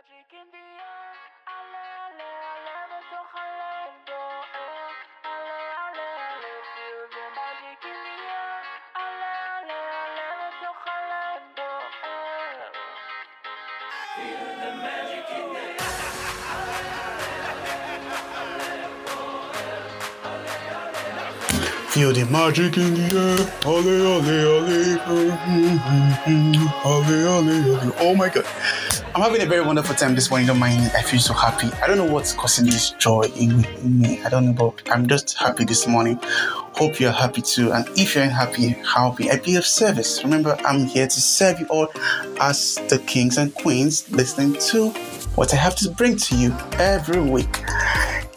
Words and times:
magic 0.00 0.32
in 0.32 0.46
the 0.54 0.64
air. 0.88 1.12
Ale, 1.56 1.84
ale, 2.06 2.28
ale, 2.52 2.76
בתוך 2.92 3.30
הלב 3.40 3.92
בוער. 4.06 4.92
ale, 5.32 5.58
ale, 5.84 6.08
ale, 6.32 6.52
feel 6.72 7.00
the 7.14 7.24
magic 7.36 7.82
in 7.90 7.98
the 8.06 8.16
air. 8.40 8.60
ale, 9.02 9.32
ale, 9.56 9.78
ale, 10.02 10.26
בתוך 10.40 10.80
הלב 10.94 11.42
בוער. 11.56 12.70
Feel 21.92 22.12
the 22.12 22.24
magic 22.26 22.76
in 22.76 22.92
the 22.94 23.06
air. 23.24 23.40
Ole, 23.64 23.96
ole, 24.14 24.38
ole. 24.54 24.80
Ole, 26.92 27.18
ole, 27.34 27.56
ole. 27.74 27.92
Oh 27.98 28.14
my 28.14 28.28
god. 28.28 28.46
I'm 29.13 29.19
having 29.23 29.41
a 29.41 29.45
very 29.45 29.65
wonderful 29.65 29.93
time 29.93 30.15
this 30.15 30.29
morning. 30.29 30.47
Don't 30.47 30.57
mind 30.57 30.81
me. 30.81 30.89
I 30.95 31.01
feel 31.01 31.19
so 31.19 31.33
happy. 31.33 31.67
I 31.83 31.87
don't 31.87 31.97
know 31.97 32.05
what's 32.05 32.31
causing 32.31 32.65
this 32.65 32.91
joy 32.91 33.23
in, 33.35 33.67
me. 33.83 34.21
I 34.23 34.29
don't 34.29 34.45
know, 34.45 34.53
but 34.53 34.89
I'm 34.89 35.05
just 35.05 35.37
happy 35.37 35.65
this 35.65 35.85
morning. 35.85 36.17
Hope 36.21 36.97
you're 36.97 37.11
happy 37.11 37.41
too. 37.41 37.73
And 37.73 37.85
if 37.97 38.15
you're 38.15 38.23
unhappy, 38.23 38.69
happy, 38.69 39.25
be 39.25 39.31
I 39.31 39.37
be 39.39 39.57
of 39.57 39.65
service? 39.65 40.23
Remember, 40.23 40.55
I'm 40.63 40.85
here 40.85 41.07
to 41.07 41.21
serve 41.21 41.59
you 41.59 41.65
all 41.67 41.91
as 42.39 42.75
the 42.87 42.99
kings 42.99 43.37
and 43.37 43.53
queens 43.53 44.09
listening 44.11 44.53
to 44.69 44.91
what 45.35 45.53
I 45.53 45.57
have 45.57 45.75
to 45.77 45.89
bring 45.89 46.15
to 46.15 46.37
you 46.37 46.55
every 46.79 47.21
week. 47.21 47.63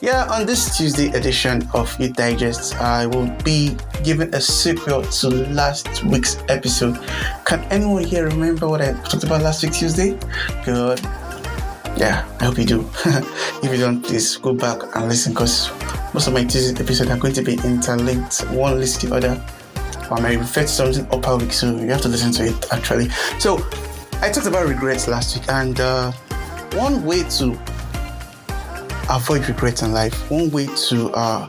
Yeah, 0.04 0.26
on 0.30 0.44
this 0.44 0.76
Tuesday 0.76 1.08
edition 1.16 1.66
of 1.72 1.98
Youth 1.98 2.12
Digest, 2.12 2.74
I 2.76 3.06
will 3.06 3.30
be 3.42 3.74
giving 4.02 4.34
a 4.34 4.40
sequel 4.42 5.02
to 5.02 5.28
last 5.48 6.04
week's 6.04 6.36
episode. 6.50 7.00
Can 7.46 7.60
anyone 7.72 8.04
here 8.04 8.26
remember 8.26 8.68
what 8.68 8.82
I 8.82 8.92
talked 9.08 9.24
about 9.24 9.40
last 9.40 9.62
week 9.62 9.72
Tuesday? 9.72 10.18
Good. 10.62 11.00
Yeah, 11.96 12.28
I 12.38 12.44
hope 12.44 12.58
you 12.58 12.66
do. 12.66 12.90
if 13.06 13.72
you 13.72 13.78
don't, 13.78 14.02
please 14.02 14.36
go 14.36 14.52
back 14.52 14.82
and 14.94 15.08
listen 15.08 15.32
because 15.32 15.70
most 16.12 16.26
of 16.26 16.34
my 16.34 16.44
Tuesday 16.44 16.78
episodes 16.78 17.08
are 17.08 17.16
going 17.16 17.32
to 17.32 17.42
be 17.42 17.54
interlinked, 17.64 18.42
one 18.50 18.80
leads 18.80 18.98
to 18.98 19.06
the 19.06 19.14
other. 19.14 19.42
Or 20.10 20.20
I 20.20 20.34
refer 20.34 20.60
to 20.60 20.68
something 20.68 21.06
upper 21.12 21.38
week, 21.38 21.54
so 21.54 21.78
you 21.78 21.88
have 21.88 22.02
to 22.02 22.08
listen 22.08 22.30
to 22.32 22.44
it 22.44 22.72
actually. 22.74 23.08
So, 23.38 23.56
I 24.20 24.30
talked 24.30 24.48
about 24.48 24.68
regrets 24.68 25.08
last 25.08 25.34
week, 25.34 25.48
and 25.48 25.80
uh, 25.80 26.12
one 26.74 27.06
way 27.06 27.22
to 27.38 27.58
avoid 29.08 29.48
regrets 29.48 29.82
in 29.82 29.92
life, 29.92 30.30
one 30.30 30.50
way 30.50 30.66
to 30.88 31.10
uh, 31.12 31.46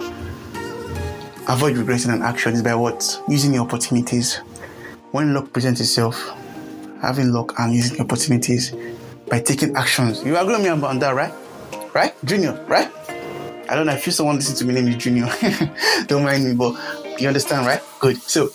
avoid 1.48 1.78
regretting 1.78 2.12
an 2.12 2.22
action 2.22 2.54
is 2.54 2.62
by 2.62 2.76
what? 2.76 3.22
Using 3.28 3.52
the 3.52 3.60
opportunities. 3.60 4.38
When 5.12 5.34
luck 5.34 5.54
presents 5.54 5.80
itself, 5.80 6.32
having 7.02 7.32
luck 7.32 7.54
and 7.60 7.74
using 7.74 8.02
opportunities 8.02 8.76
by 9.30 9.40
taking 9.40 9.76
actions. 9.76 10.24
You 10.24 10.38
agree 10.38 10.56
with 10.56 10.64
me 10.64 10.70
on 10.70 11.00
that, 11.00 11.16
right? 11.16 11.34
Right? 11.94 12.14
Junior, 12.26 12.64
right? 12.68 12.92
I 13.70 13.76
don't 13.76 13.88
know 13.88 13.94
if 13.94 14.06
you 14.06 14.12
someone 14.12 14.36
listen 14.36 14.56
to 14.58 14.66
me 14.66 14.74
name 14.74 14.88
is 14.88 14.96
Junior. 14.98 15.28
don't 16.08 16.24
mind 16.24 16.46
me, 16.46 16.54
but 16.54 16.76
you 17.20 17.28
understand, 17.28 17.66
right? 17.66 17.82
Good. 18.00 18.18
So 18.18 18.50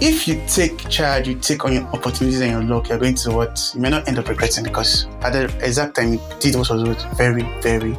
if 0.00 0.26
you 0.26 0.42
take 0.46 0.88
charge, 0.88 1.28
you 1.28 1.34
take 1.34 1.64
on 1.64 1.72
your 1.72 1.82
opportunities 1.84 2.40
and 2.40 2.50
your 2.50 2.62
luck, 2.62 2.88
you're 2.88 2.98
going 2.98 3.14
to 3.14 3.30
what 3.30 3.72
you 3.74 3.80
may 3.80 3.90
not 3.90 4.08
end 4.08 4.18
up 4.18 4.28
regretting 4.28 4.64
because 4.64 5.06
at 5.20 5.32
the 5.32 5.44
exact 5.64 5.96
time 5.96 6.14
you 6.14 6.20
did 6.40 6.54
what 6.54 6.70
was 6.70 7.04
very, 7.16 7.42
very, 7.60 7.96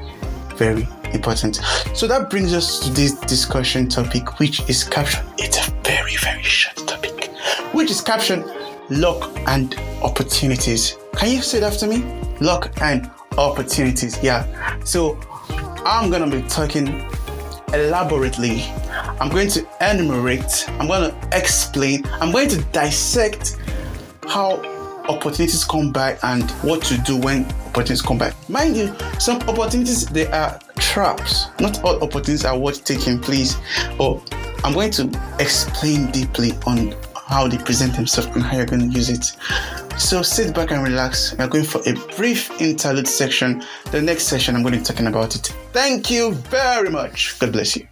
very 0.58 0.88
important. 1.14 1.60
So 1.94 2.08
that 2.08 2.30
brings 2.30 2.54
us 2.54 2.80
to 2.80 2.90
this 2.92 3.14
discussion 3.22 3.90
topic, 3.90 4.40
which 4.40 4.68
is 4.70 4.84
caption. 4.84 5.26
It's 5.38 5.68
a 5.68 5.72
very, 5.84 6.16
very 6.18 6.44
short 6.44 6.88
topic, 6.88 7.30
which 7.74 7.92
is 7.92 8.02
caption 8.02 8.44
luck 8.90 9.32
and 9.48 9.76
opportunities. 10.04 10.98
Can 11.16 11.32
you 11.32 11.42
say 11.42 11.60
it 11.60 11.64
after 11.64 11.88
me? 11.88 12.04
Luck 12.40 12.72
and 12.82 13.10
opportunities. 13.38 14.22
Yeah. 14.22 14.46
So 14.84 15.20
I'm 15.86 16.10
gonna 16.10 16.30
be 16.30 16.42
talking 16.48 17.10
elaborately. 17.74 18.64
I'm 19.20 19.30
going 19.30 19.50
to 19.50 19.68
enumerate, 19.82 20.70
I'm 20.80 20.88
going 20.88 21.12
to 21.12 21.38
explain, 21.38 22.06
I'm 22.22 22.32
going 22.32 22.50
to 22.50 22.62
dissect 22.66 23.58
how 24.28 24.62
opportunities 25.10 25.64
come 25.64 25.92
by 25.92 26.18
and 26.24 26.50
what 26.62 26.82
to 26.84 26.98
do 27.00 27.18
when 27.18 27.46
opportunities 27.68 28.02
come 28.02 28.18
by. 28.18 28.34
Mind 28.50 28.78
you, 28.78 28.96
some 29.20 29.42
opportunities 29.44 30.06
they 30.08 30.28
are 30.28 30.60
traps. 30.78 31.48
Not 31.60 31.84
all 31.84 31.96
opportunities 32.04 32.46
are 32.46 32.58
worth 32.58 32.84
taking, 32.86 33.20
please. 33.20 33.58
But 33.98 34.34
I'm 34.64 34.74
going 34.74 34.92
to 34.92 35.36
explain 35.40 36.12
deeply 36.12 36.52
on 36.66 36.96
how 37.28 37.48
they 37.48 37.58
present 37.58 37.96
themselves 37.96 38.30
and 38.36 38.44
how 38.44 38.58
you're 38.58 38.66
going 38.66 38.90
to 38.90 38.96
use 38.96 39.10
it. 39.10 39.26
So 40.00 40.22
sit 40.22 40.56
back 40.56 40.72
and 40.72 40.84
relax. 40.84 41.36
We're 41.38 41.48
going 41.48 41.64
for 41.64 41.82
a 41.88 41.94
brief 42.16 42.50
interlude 42.60 43.08
section. 43.08 43.64
The 43.92 44.02
next 44.02 44.24
session, 44.24 44.56
I'm 44.56 44.62
going 44.62 44.74
to 44.74 44.80
be 44.80 44.86
talking 44.86 45.08
about 45.08 45.36
it. 45.36 45.48
Thank 45.72 46.10
you 46.10 46.34
very 46.34 46.90
much. 46.90 47.38
God 47.40 47.52
bless 47.52 47.76
you. 47.76 47.88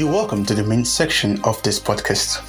You're 0.00 0.10
welcome 0.10 0.46
to 0.46 0.54
the 0.54 0.64
main 0.64 0.82
section 0.86 1.38
of 1.44 1.62
this 1.62 1.78
podcast. 1.78 2.40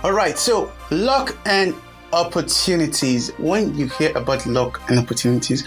All 0.04 0.10
right, 0.10 0.36
so 0.36 0.72
luck 0.90 1.38
and 1.46 1.72
opportunities. 2.12 3.30
When 3.38 3.72
you 3.76 3.86
hear 3.86 4.10
about 4.18 4.44
luck 4.44 4.82
and 4.88 4.98
opportunities, 4.98 5.64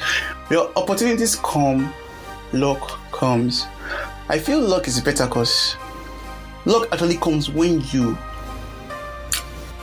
your 0.52 0.70
opportunities 0.78 1.38
come, 1.38 1.94
luck 2.52 3.00
comes. 3.14 3.68
I 4.28 4.38
feel 4.38 4.60
luck 4.60 4.90
is 4.90 5.00
better 5.00 5.28
because 5.28 5.78
luck 6.66 6.90
actually 6.92 7.16
comes 7.16 7.50
when 7.50 7.80
you 7.92 8.16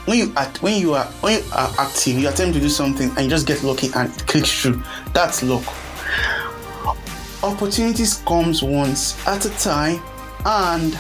when 0.05 0.19
you 0.19 0.33
act 0.37 0.63
when 0.63 0.79
you 0.79 0.93
are 0.93 1.07
when 1.23 1.43
you 1.43 1.51
are 1.55 1.73
active, 1.79 2.19
you 2.19 2.29
attempt 2.29 2.53
to 2.53 2.61
do 2.61 2.69
something 2.69 3.09
and 3.09 3.21
you 3.21 3.31
just 3.31 3.47
get 3.47 3.63
lucky 3.63 3.89
and 3.97 4.15
it 4.15 4.27
clicks 4.27 4.61
through. 4.61 4.83
That's 5.15 5.43
luck. 5.43 5.65
Opportunities 7.43 8.17
comes 8.27 8.63
once 8.63 9.27
at 9.27 9.47
a 9.47 9.51
time 9.59 10.03
and 10.45 10.99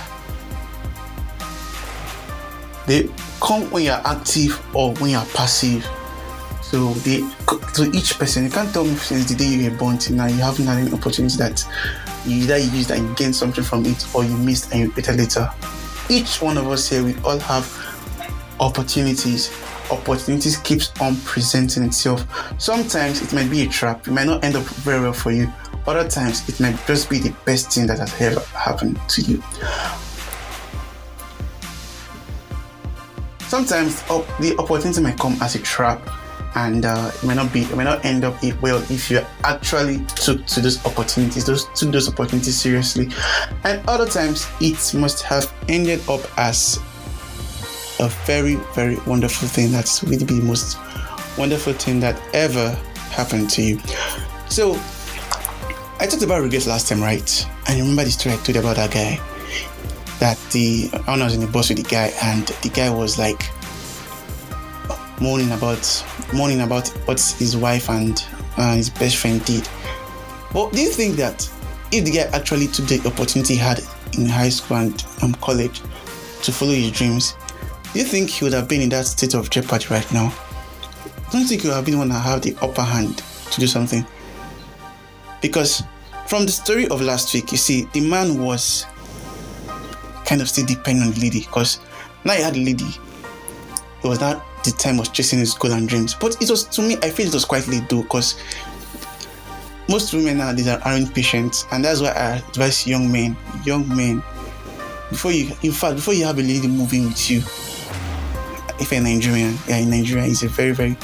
they 2.86 3.08
come 3.40 3.70
when 3.70 3.84
you're 3.84 4.02
active 4.04 4.60
or 4.74 4.94
when 4.94 5.10
you're 5.10 5.24
passive. 5.34 5.86
So 6.62 6.92
they 7.04 7.20
to 7.74 7.90
each 7.92 8.18
person, 8.18 8.44
you 8.44 8.50
can't 8.50 8.72
tell 8.72 8.84
me 8.84 8.94
since 8.96 9.28
the 9.30 9.36
day 9.36 9.46
you 9.46 9.70
were 9.70 9.76
born 9.76 9.98
till 9.98 10.16
now 10.16 10.26
you 10.26 10.36
haven't 10.36 10.66
had 10.66 10.92
opportunity 10.92 11.36
that 11.36 11.64
you 12.24 12.42
either 12.44 12.58
used 12.58 12.90
and 12.90 13.16
gained 13.16 13.36
something 13.36 13.64
from 13.64 13.84
it 13.84 14.06
or 14.14 14.24
you 14.24 14.36
missed 14.38 14.72
and 14.72 14.80
you 14.80 14.86
repeated 14.88 15.16
later. 15.16 15.50
Each 16.08 16.40
one 16.40 16.56
of 16.56 16.68
us 16.68 16.88
here, 16.88 17.02
we 17.04 17.14
all 17.22 17.38
have 17.38 17.66
opportunities. 18.60 19.52
Opportunities 19.90 20.56
keeps 20.58 20.92
on 21.00 21.16
presenting 21.24 21.82
itself. 21.82 22.26
Sometimes 22.60 23.22
it 23.22 23.32
might 23.32 23.50
be 23.50 23.62
a 23.62 23.68
trap. 23.68 24.06
It 24.06 24.12
might 24.12 24.26
not 24.26 24.44
end 24.44 24.56
up 24.56 24.62
very 24.62 25.00
well 25.00 25.12
for 25.12 25.32
you. 25.32 25.52
Other 25.86 26.08
times 26.08 26.48
it 26.48 26.58
might 26.60 26.78
just 26.86 27.10
be 27.10 27.18
the 27.18 27.34
best 27.44 27.72
thing 27.72 27.86
that 27.88 27.98
has 27.98 28.20
ever 28.20 28.40
happened 28.56 28.98
to 29.10 29.22
you. 29.22 29.42
Sometimes 33.54 34.02
the 34.40 34.56
opportunity 34.58 35.00
might 35.00 35.16
come 35.16 35.40
as 35.40 35.54
a 35.54 35.60
trap, 35.60 36.02
and 36.56 36.84
uh, 36.84 37.12
it 37.14 37.24
may 37.24 37.36
not 37.36 37.52
be, 37.52 37.60
it 37.60 37.76
may 37.76 37.84
not 37.84 38.04
end 38.04 38.24
up 38.24 38.34
well 38.60 38.82
if 38.90 39.08
you 39.08 39.20
actually 39.44 40.04
took 40.06 40.44
to 40.46 40.60
those 40.60 40.84
opportunities, 40.84 41.44
those 41.44 41.66
took 41.66 41.92
those 41.92 42.08
opportunities 42.08 42.60
seriously. 42.60 43.10
And 43.62 43.80
other 43.86 44.06
times 44.06 44.48
it 44.60 44.92
must 44.94 45.22
have 45.22 45.54
ended 45.68 46.00
up 46.08 46.20
as 46.36 46.80
a 48.00 48.08
very, 48.26 48.56
very 48.74 48.96
wonderful 49.06 49.46
thing. 49.46 49.70
That's 49.70 50.02
really 50.02 50.16
the 50.16 50.40
most 50.42 50.76
wonderful 51.38 51.74
thing 51.74 52.00
that 52.00 52.20
ever 52.34 52.70
happened 53.12 53.50
to 53.50 53.62
you. 53.62 53.78
So 54.48 54.72
I 56.00 56.08
talked 56.08 56.24
about 56.24 56.42
regrets 56.42 56.66
last 56.66 56.88
time, 56.88 57.00
right? 57.00 57.46
And 57.68 57.78
remember 57.78 58.02
the 58.02 58.10
story 58.10 58.34
I 58.34 58.38
told 58.38 58.56
about 58.56 58.74
that 58.74 58.90
guy? 58.90 59.20
That 60.24 60.38
the 60.52 60.88
I 61.06 61.22
was 61.22 61.34
in 61.34 61.42
the 61.42 61.46
bus 61.46 61.68
with 61.68 61.76
the 61.76 61.84
guy, 61.84 62.10
and 62.22 62.46
the 62.46 62.70
guy 62.70 62.88
was 62.88 63.18
like 63.18 63.42
moaning 65.20 65.52
about 65.52 65.84
moaning 66.32 66.62
about 66.62 66.88
what 67.04 67.20
his 67.38 67.58
wife 67.58 67.90
and 67.90 68.24
uh, 68.56 68.74
his 68.74 68.88
best 68.88 69.18
friend 69.18 69.44
did. 69.44 69.68
But 70.50 70.72
do 70.72 70.80
you 70.80 70.88
think 70.88 71.16
that 71.16 71.46
if 71.92 72.06
the 72.06 72.10
guy 72.10 72.22
actually 72.34 72.68
took 72.68 72.86
the 72.86 73.06
opportunity 73.06 73.52
he 73.52 73.60
had 73.60 73.80
in 74.16 74.24
high 74.24 74.48
school 74.48 74.78
and 74.78 75.04
um, 75.20 75.34
college 75.42 75.82
to 76.42 76.52
follow 76.52 76.72
his 76.72 76.92
dreams, 76.92 77.36
do 77.92 77.98
you 77.98 78.06
think 78.06 78.30
he 78.30 78.46
would 78.46 78.54
have 78.54 78.66
been 78.66 78.80
in 78.80 78.88
that 78.88 79.04
state 79.04 79.34
of 79.34 79.50
jeopardy 79.50 79.88
right 79.90 80.10
now? 80.10 80.32
Don't 81.32 81.42
you 81.42 81.48
think 81.48 81.60
he 81.60 81.68
would 81.68 81.74
have 81.74 81.84
been 81.84 81.98
one 81.98 82.08
that 82.08 82.20
have 82.20 82.40
the 82.40 82.56
upper 82.62 82.80
hand 82.80 83.22
to 83.50 83.60
do 83.60 83.66
something? 83.66 84.06
Because 85.42 85.82
from 86.28 86.46
the 86.46 86.52
story 86.52 86.88
of 86.88 87.02
last 87.02 87.34
week, 87.34 87.52
you 87.52 87.58
see, 87.58 87.84
the 87.92 88.00
man 88.00 88.42
was 88.42 88.86
kind 90.24 90.40
of 90.40 90.48
still 90.48 90.66
depending 90.66 91.04
on 91.04 91.12
the 91.12 91.20
lady 91.20 91.40
because 91.40 91.80
now 92.24 92.34
he 92.34 92.42
had 92.42 92.56
a 92.56 92.60
lady. 92.60 92.88
It 94.02 94.08
was 94.08 94.20
not 94.20 94.44
the 94.64 94.70
time 94.70 94.96
was 94.96 95.10
chasing 95.10 95.38
his 95.38 95.54
goal 95.54 95.72
and 95.72 95.88
dreams. 95.88 96.14
But 96.14 96.40
it 96.42 96.50
was 96.50 96.64
to 96.64 96.82
me, 96.82 96.96
I 97.02 97.10
feel 97.10 97.28
it 97.28 97.34
was 97.34 97.44
quite 97.44 97.68
late 97.68 97.88
though, 97.88 98.02
because 98.02 98.40
most 99.88 100.12
women 100.14 100.38
nowadays 100.38 100.68
aren't 100.68 101.14
patient, 101.14 101.66
and 101.70 101.84
that's 101.84 102.00
why 102.00 102.08
I 102.08 102.36
advise 102.36 102.86
young 102.86 103.12
men, 103.12 103.36
young 103.64 103.86
men, 103.94 104.22
before 105.10 105.32
you, 105.32 105.52
in 105.62 105.72
fact, 105.72 105.96
before 105.96 106.14
you 106.14 106.24
have 106.24 106.38
a 106.38 106.42
lady 106.42 106.66
moving 106.66 107.04
with 107.04 107.30
you, 107.30 107.38
if 108.80 108.90
you're 108.90 109.02
Nigerian, 109.02 109.56
yeah, 109.68 109.76
in 109.76 109.90
Nigeria, 109.90 110.24
it's 110.24 110.42
a 110.42 110.48
very, 110.48 110.72
very 110.72 110.96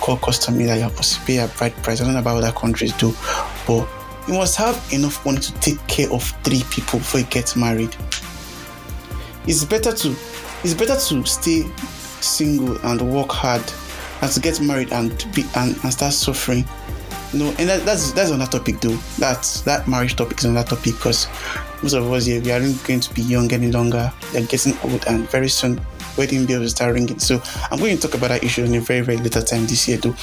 core 0.00 0.18
custom 0.18 0.56
that 0.58 0.76
you 0.76 0.82
have 0.82 0.96
to 0.96 1.20
pay 1.20 1.38
a 1.38 1.48
bride 1.48 1.74
price. 1.82 2.00
I 2.00 2.04
don't 2.04 2.14
know 2.14 2.20
about 2.20 2.38
other 2.38 2.52
countries 2.52 2.92
do, 2.94 3.14
but 3.66 3.86
you 4.26 4.34
must 4.34 4.56
have 4.56 4.82
enough 4.92 5.24
money 5.24 5.38
to 5.38 5.52
take 5.60 5.84
care 5.86 6.10
of 6.12 6.22
three 6.42 6.62
people 6.70 6.98
before 6.98 7.20
you 7.20 7.26
get 7.26 7.54
married. 7.56 7.94
It's 9.46 9.64
better 9.64 9.92
to 9.92 10.16
it's 10.64 10.74
better 10.74 10.96
to 10.96 11.24
stay 11.24 11.62
single 12.20 12.78
and 12.86 13.00
work 13.12 13.30
hard 13.30 13.62
than 14.20 14.30
to 14.30 14.40
get 14.40 14.60
married 14.60 14.92
and 14.92 15.10
be 15.34 15.44
and, 15.56 15.76
and 15.82 15.92
start 15.92 16.12
suffering. 16.12 16.64
You 17.32 17.40
know, 17.40 17.48
and 17.58 17.68
that, 17.68 17.84
that's 17.84 18.12
that's 18.12 18.30
another 18.30 18.58
topic 18.58 18.80
though. 18.80 18.96
That's 19.18 19.60
that 19.62 19.86
marriage 19.88 20.16
topic 20.16 20.38
is 20.38 20.44
another 20.44 20.76
topic 20.76 20.94
because 20.94 21.28
most 21.82 21.94
of 21.94 22.10
us 22.12 22.26
here 22.26 22.40
we 22.40 22.50
aren't 22.50 22.82
going 22.86 23.00
to 23.00 23.14
be 23.14 23.22
young 23.22 23.52
any 23.52 23.70
longer. 23.70 24.12
We 24.32 24.40
are 24.40 24.46
getting 24.46 24.76
old 24.84 25.06
and 25.06 25.28
very 25.30 25.48
soon 25.48 25.80
wedding 26.16 26.46
bells 26.46 26.60
will 26.60 26.68
start 26.68 26.94
ringing. 26.94 27.18
So 27.18 27.42
I'm 27.70 27.78
going 27.78 27.96
to 27.96 28.02
talk 28.02 28.16
about 28.16 28.28
that 28.28 28.44
issue 28.44 28.64
in 28.64 28.74
a 28.74 28.80
very, 28.80 29.00
very 29.00 29.18
later 29.18 29.42
time 29.42 29.66
this 29.66 29.86
year 29.88 29.98
though. 29.98 30.14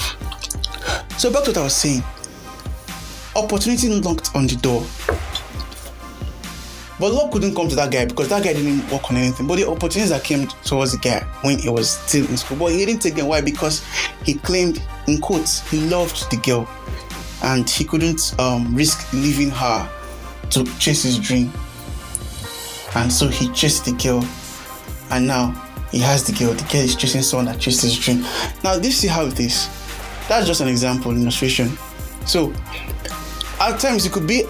So 1.18 1.32
back 1.32 1.44
to 1.44 1.52
what 1.52 1.58
I 1.58 1.64
was 1.64 1.76
saying. 1.76 2.04
Opportunity 3.36 4.00
knocked 4.00 4.36
on 4.36 4.48
the 4.48 4.56
door. 4.56 4.86
But 7.04 7.12
luck 7.12 7.34
couldn't 7.34 7.54
come 7.54 7.68
to 7.68 7.76
that 7.76 7.92
guy 7.92 8.06
because 8.06 8.30
that 8.30 8.46
guy 8.46 8.54
didn't 8.54 8.90
work 8.90 9.12
on 9.12 9.18
anything. 9.18 9.46
But 9.46 9.58
the 9.58 9.68
opportunities 9.68 10.12
that 10.12 10.24
came 10.24 10.48
towards 10.64 10.94
the 10.94 10.98
guy 11.00 11.20
when 11.42 11.60
he 11.60 11.68
was 11.68 11.90
still 11.90 12.26
in 12.30 12.38
school, 12.38 12.58
but 12.58 12.72
he 12.72 12.86
didn't 12.86 13.02
take 13.02 13.16
them. 13.16 13.28
Why? 13.28 13.42
Because 13.42 13.86
he 14.24 14.36
claimed, 14.36 14.82
in 15.08 15.20
quotes, 15.20 15.70
he 15.70 15.82
loved 15.90 16.32
the 16.32 16.38
girl 16.38 16.66
and 17.44 17.70
he 17.70 17.84
couldn't 17.84 18.34
um, 18.40 18.74
risk 18.74 19.12
leaving 19.12 19.50
her 19.50 19.92
to 20.52 20.64
chase 20.80 21.04
his 21.04 21.20
dream. 21.20 21.52
And 22.96 23.12
so 23.12 23.28
he 23.28 23.50
chased 23.50 23.84
the 23.84 23.92
girl, 23.92 24.26
and 25.12 25.28
now 25.28 25.52
he 25.92 26.00
has 26.00 26.24
the 26.26 26.32
girl. 26.32 26.54
The 26.54 26.64
girl 26.72 26.84
is 26.84 26.96
chasing 26.96 27.22
someone 27.22 27.48
that 27.48 27.60
chased 27.60 27.82
his 27.82 28.00
dream. 28.00 28.22
Now, 28.64 28.78
this 28.78 29.00
see 29.00 29.10
how 29.10 29.26
it 29.26 29.38
is. 29.42 29.68
That's 30.30 30.48
just 30.48 30.62
an 30.62 30.70
example, 30.70 31.12
illustration. 31.12 31.78
So, 32.26 32.54
at 33.60 33.78
times, 33.82 34.06
it 34.06 34.14
could 34.14 34.26
be 34.26 34.46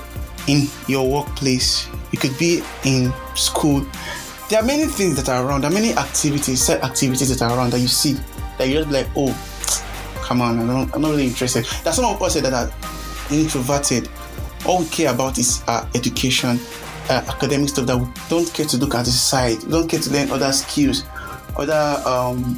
in 0.48 0.68
your 0.88 1.10
workplace, 1.10 1.88
it 2.13 2.19
could 2.19 2.38
be 2.38 2.63
in 2.86 3.12
school. 3.36 3.86
There 4.50 4.62
are 4.62 4.65
many 4.65 4.86
things 4.86 5.15
that 5.15 5.30
are 5.30 5.45
around, 5.45 5.62
there 5.62 5.71
are 5.71 5.74
many 5.74 5.94
activities, 5.94 6.62
set 6.62 6.83
activities 6.83 7.36
that 7.36 7.42
are 7.44 7.57
around 7.57 7.71
that 7.71 7.80
you 7.80 7.88
see 7.88 8.13
that 8.57 8.69
you're 8.69 8.83
just 8.83 8.94
like, 8.94 9.07
oh, 9.15 9.33
come 10.21 10.42
on, 10.42 10.60
I 10.60 10.68
don't, 10.68 10.95
I'm 10.95 11.01
not 11.01 11.12
really 11.12 11.27
interested. 11.27 11.65
There's 11.83 11.95
some 11.95 12.06
of 12.06 12.21
us 12.21 12.36
that 12.36 12.54
are 12.54 12.71
introverted. 13.31 14.10
All 14.65 14.80
we 14.80 14.86
care 14.86 15.12
about 15.12 15.38
is 15.39 15.63
uh, 15.68 15.88
education, 15.95 16.60
uh, 17.10 17.25
academic 17.27 17.69
stuff 17.69 17.88
that 17.88 17.98
we 17.98 18.07
don't 18.30 18.54
care 18.54 18.66
to 18.68 18.77
look 18.77 18.95
at 18.95 19.06
the 19.06 19.12
side, 19.12 19.62
we 19.63 19.71
don't 19.71 19.89
care 19.89 20.00
to 20.00 20.09
learn 20.12 20.30
other 20.30 20.51
skills, 20.54 21.04
other 21.57 22.01
um, 22.06 22.56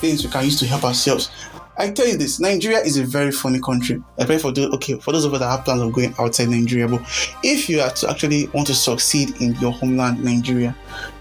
things 0.00 0.24
we 0.24 0.30
can 0.30 0.44
use 0.44 0.58
to 0.58 0.66
help 0.66 0.84
ourselves. 0.84 1.30
I 1.78 1.90
tell 1.90 2.06
you 2.06 2.16
this, 2.16 2.40
Nigeria 2.40 2.78
is 2.78 2.96
a 2.96 3.04
very 3.04 3.30
funny 3.30 3.60
country. 3.60 4.02
Especially 4.16 4.40
for 4.40 4.52
those, 4.52 4.72
okay, 4.74 4.98
for 4.98 5.12
those 5.12 5.26
of 5.26 5.34
us 5.34 5.40
that 5.40 5.50
have 5.50 5.64
plans 5.64 5.82
of 5.82 5.92
going 5.92 6.14
outside 6.18 6.48
Nigeria, 6.48 6.88
but 6.88 7.02
if 7.42 7.68
you 7.68 7.80
are 7.80 7.90
to 7.90 8.10
actually 8.10 8.46
want 8.48 8.66
to 8.68 8.74
succeed 8.74 9.40
in 9.42 9.54
your 9.56 9.72
homeland, 9.72 10.24
Nigeria, 10.24 10.74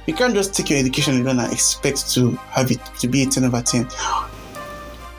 you 0.05 0.13
can't 0.13 0.33
just 0.33 0.53
take 0.53 0.69
your 0.69 0.79
education 0.79 1.19
alone 1.19 1.39
and 1.39 1.51
expect 1.51 2.09
to 2.13 2.31
have 2.51 2.71
it 2.71 2.79
to 2.99 3.07
be 3.09 3.23
a 3.23 3.25
10 3.25 3.43
over 3.43 3.61
10. 3.61 3.85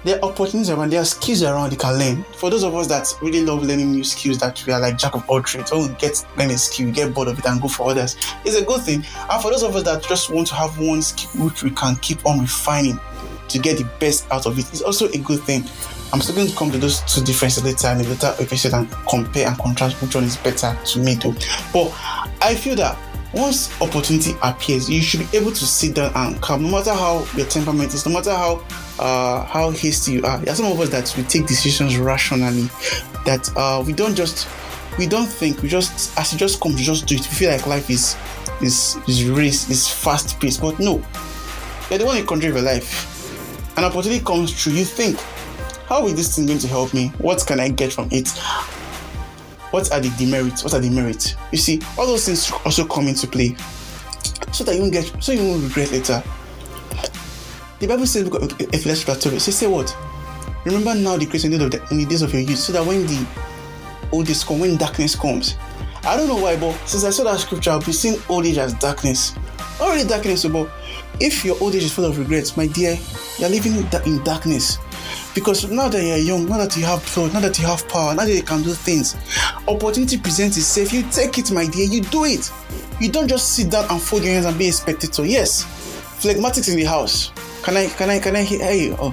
There 0.04 0.16
are 0.16 0.30
opportunities 0.30 0.70
around, 0.70 0.90
there 0.92 1.02
are 1.02 1.04
skills 1.04 1.42
around 1.42 1.72
you 1.72 1.76
can 1.76 1.98
learn. 1.98 2.22
For 2.36 2.48
those 2.48 2.62
of 2.62 2.74
us 2.74 2.86
that 2.86 3.12
really 3.20 3.44
love 3.44 3.62
learning 3.62 3.90
new 3.90 4.04
skills, 4.04 4.38
that 4.38 4.64
we 4.64 4.72
are 4.72 4.80
like 4.80 4.96
jack 4.96 5.16
of 5.16 5.28
all 5.28 5.42
trades, 5.42 5.70
we 5.70 5.88
get 5.98 6.24
learn 6.38 6.50
a 6.50 6.56
skill, 6.56 6.92
get 6.92 7.12
bored 7.12 7.28
of 7.28 7.38
it 7.38 7.44
and 7.44 7.60
go 7.60 7.68
for 7.68 7.90
others, 7.90 8.16
it's 8.46 8.56
a 8.56 8.64
good 8.64 8.82
thing. 8.82 9.04
And 9.30 9.42
for 9.42 9.50
those 9.50 9.64
of 9.64 9.76
us 9.76 9.82
that 9.82 10.02
just 10.04 10.30
want 10.30 10.46
to 10.46 10.54
have 10.54 10.78
one 10.78 11.02
skill 11.02 11.46
which 11.46 11.62
we 11.62 11.70
can 11.72 11.96
keep 11.96 12.24
on 12.24 12.40
refining, 12.40 12.98
to 13.48 13.58
get 13.58 13.78
the 13.78 13.88
best 14.00 14.31
out 14.31 14.46
of 14.46 14.58
it 14.58 14.72
is 14.72 14.82
also 14.82 15.08
a 15.08 15.19
good 15.19 15.43
thing. 15.43 15.64
I'm 16.12 16.20
still 16.20 16.37
going 16.37 16.48
to 16.48 16.56
come 16.56 16.70
to 16.70 16.78
those 16.78 17.00
two 17.02 17.22
differences 17.25 17.64
later 17.64 17.88
in 17.88 18.06
a 18.06 18.08
later 18.08 18.34
episode 18.38 18.75
and 18.75 18.90
compare 19.08 19.48
and 19.48 19.58
contrast 19.58 20.00
which 20.00 20.14
one 20.14 20.25
is 20.25 20.37
better 20.37 20.76
to 20.84 20.98
me 20.98 21.16
too. 21.16 21.34
But 21.72 21.93
I 22.40 22.54
feel 22.54 22.76
that 22.76 22.96
once 23.34 23.70
opportunity 23.82 24.34
appears, 24.43 24.88
you 24.88 25.02
should 25.02 25.20
be 25.31 25.37
able 25.37 25.50
to 25.50 25.64
sit 25.64 25.96
down 25.96 26.12
and 26.14 26.40
calm, 26.40 26.62
no 26.62 26.70
matter 26.70 26.93
how 26.93 27.26
your 27.37 27.46
temperament 27.46 27.93
is, 27.93 28.06
no 28.06 28.12
matter 28.12 28.31
how 28.31 28.64
uh, 28.98 29.44
how 29.44 29.70
hasty 29.70 30.12
you 30.12 30.22
are. 30.25 30.38
There 30.38 30.52
are 30.52 30.56
some 30.56 30.72
of 30.72 30.81
us 30.81 30.88
that 30.90 31.12
we 31.16 31.22
take 31.25 31.46
decisions 31.46 31.98
rationally, 31.98 32.69
that 33.26 33.50
uh, 33.56 33.82
we 33.84 33.93
don't 33.93 34.14
just 34.14 34.48
we 34.98 35.06
don't 35.06 35.26
think, 35.26 35.60
we 35.60 35.69
just 35.69 36.16
as 36.19 36.32
it 36.32 36.38
just 36.38 36.60
comes, 36.60 36.81
just 36.81 37.06
do 37.06 37.16
it. 37.16 37.20
We 37.20 37.26
feel 37.26 37.50
like 37.50 37.66
life 37.66 37.90
is 37.90 38.16
is 38.62 38.96
is 39.06 39.25
race, 39.28 39.69
is 39.69 39.88
fast 39.88 40.40
paced, 40.40 40.62
but 40.62 40.78
no, 40.78 41.02
you're 41.90 41.98
the 41.98 42.06
one 42.06 42.16
in 42.16 42.26
control 42.26 42.52
of 42.52 42.56
your 42.56 42.64
life 42.64 43.15
an 43.76 43.84
opportunity 43.84 44.25
comes 44.25 44.52
through, 44.52 44.75
you 44.75 44.84
think, 44.84 45.19
how 45.87 46.06
is 46.06 46.14
this 46.14 46.34
thing 46.34 46.46
going 46.46 46.58
to 46.58 46.69
help 46.69 46.94
me? 46.94 47.08
What 47.19 47.44
can 47.46 47.61
I 47.61 47.69
get 47.69 47.93
from 47.93 48.08
it? 48.11 48.28
What 49.70 49.93
are 49.93 50.00
the 50.00 50.08
demerits? 50.19 50.64
What 50.64 50.75
are 50.75 50.81
the 50.81 50.90
merits? 50.90 51.37
You 51.52 51.58
see, 51.58 51.81
all 51.99 52.06
those 52.06 52.25
things 52.25 52.50
also 52.64 52.87
come 52.87 53.06
into 53.08 53.26
play. 53.26 53.55
So 54.53 54.65
that 54.65 54.74
you 54.74 54.81
won't 54.81 54.93
get 54.93 55.22
so 55.22 55.32
you 55.32 55.44
won't 55.44 55.62
regret 55.65 55.93
later. 55.93 56.22
The 57.79 57.86
Bible 57.86 58.06
says 58.06 58.27
Ephesians 58.27 59.05
chapter 59.05 59.31
2, 59.31 59.39
say 59.39 59.67
what? 59.67 59.94
Remember 60.65 60.94
now 60.94 61.17
the 61.17 61.27
grace 61.27 61.44
in 61.44 61.53
the, 61.53 62.06
days 62.08 62.22
of 62.22 62.32
your 62.32 62.43
youth, 62.43 62.58
so 62.58 62.72
that 62.72 62.84
when 62.84 63.06
the 63.06 63.27
old 64.10 64.27
days 64.27 64.43
come, 64.43 64.58
when 64.58 64.77
darkness 64.77 65.15
comes. 65.15 65.56
I 66.03 66.17
don't 66.17 66.29
know 66.29 66.36
why, 66.36 66.56
but 66.56 66.74
since 66.89 67.05
I 67.05 67.10
saw 67.10 67.24
that 67.24 67.39
scripture, 67.39 67.72
I've 67.72 67.84
been 67.84 67.93
seeing 67.93 68.17
old 68.29 68.46
age 68.46 68.58
as 68.58 68.72
darkness. 68.74 69.36
Not 69.79 69.91
really 69.91 70.08
darkness, 70.08 70.44
but 70.46 70.70
if 71.20 71.44
your 71.44 71.56
old 71.61 71.75
age 71.75 71.85
is 71.85 71.93
full 71.93 72.05
of 72.05 72.19
regrets, 72.19 72.56
my 72.56 72.67
dear, 72.67 72.99
you're 73.39 73.49
living 73.49 73.77
in 73.77 74.25
darkness. 74.25 74.79
Because 75.35 75.70
now 75.70 75.89
that 75.89 76.03
you're 76.03 76.17
young, 76.17 76.46
now 76.49 76.58
that 76.58 76.77
you 76.77 76.85
have 76.85 77.08
blood, 77.15 77.32
now 77.35 77.41
that 77.41 77.58
you 77.58 77.67
have 77.67 77.87
power, 77.89 78.15
now 78.15 78.25
that 78.25 78.35
you 78.35 78.43
can 78.43 78.63
do 78.63 78.73
things, 78.73 79.17
opportunity 79.69 80.19
presents 80.19 80.56
itself. 80.56 80.93
You 80.93 81.03
take 81.11 81.39
it, 81.39 81.53
my 81.53 81.67
dear, 81.67 81.87
you 81.87 82.03
do 82.03 82.25
it. 82.25 82.51
You 83.01 83.11
don't 83.11 83.29
just 83.29 83.55
sit 83.55 83.70
down 83.70 83.91
and 83.91 84.01
fold 84.01 84.25
your 84.25 84.32
hands 84.32 84.46
and 84.46 84.58
be 84.58 84.69
a 84.69 84.73
spectator. 84.73 85.27
Yes, 85.27 85.65
phlegmatics 86.23 86.70
in 86.70 86.77
the 86.77 86.85
house. 86.85 87.31
Can 87.63 87.77
I, 87.77 87.89
can 87.89 88.11
I, 88.11 88.19
can 88.19 88.37
I 88.37 88.43
hear 88.43 88.70
you? 88.73 88.96
Oh, 88.99 89.11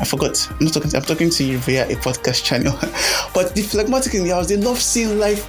I 0.00 0.04
forgot. 0.04 0.48
I'm 0.50 0.66
not 0.66 0.72
talking. 0.72 0.90
To, 0.90 0.96
I'm 0.96 1.02
talking 1.02 1.30
to 1.30 1.44
you 1.44 1.58
via 1.58 1.84
a 1.86 1.94
podcast 1.96 2.44
channel. 2.44 2.72
but 3.34 3.54
the 3.54 3.62
phlegmatic 3.62 4.14
in 4.14 4.24
the 4.24 4.30
house, 4.30 4.48
they 4.48 4.56
love 4.56 4.80
seeing 4.80 5.18
life, 5.18 5.46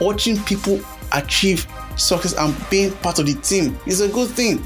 watching 0.00 0.38
people 0.44 0.80
achieve 1.12 1.66
success 1.96 2.34
and 2.34 2.54
being 2.68 2.92
part 2.96 3.18
of 3.18 3.26
the 3.26 3.34
team. 3.34 3.78
It's 3.86 4.00
a 4.00 4.08
good 4.08 4.28
thing. 4.30 4.64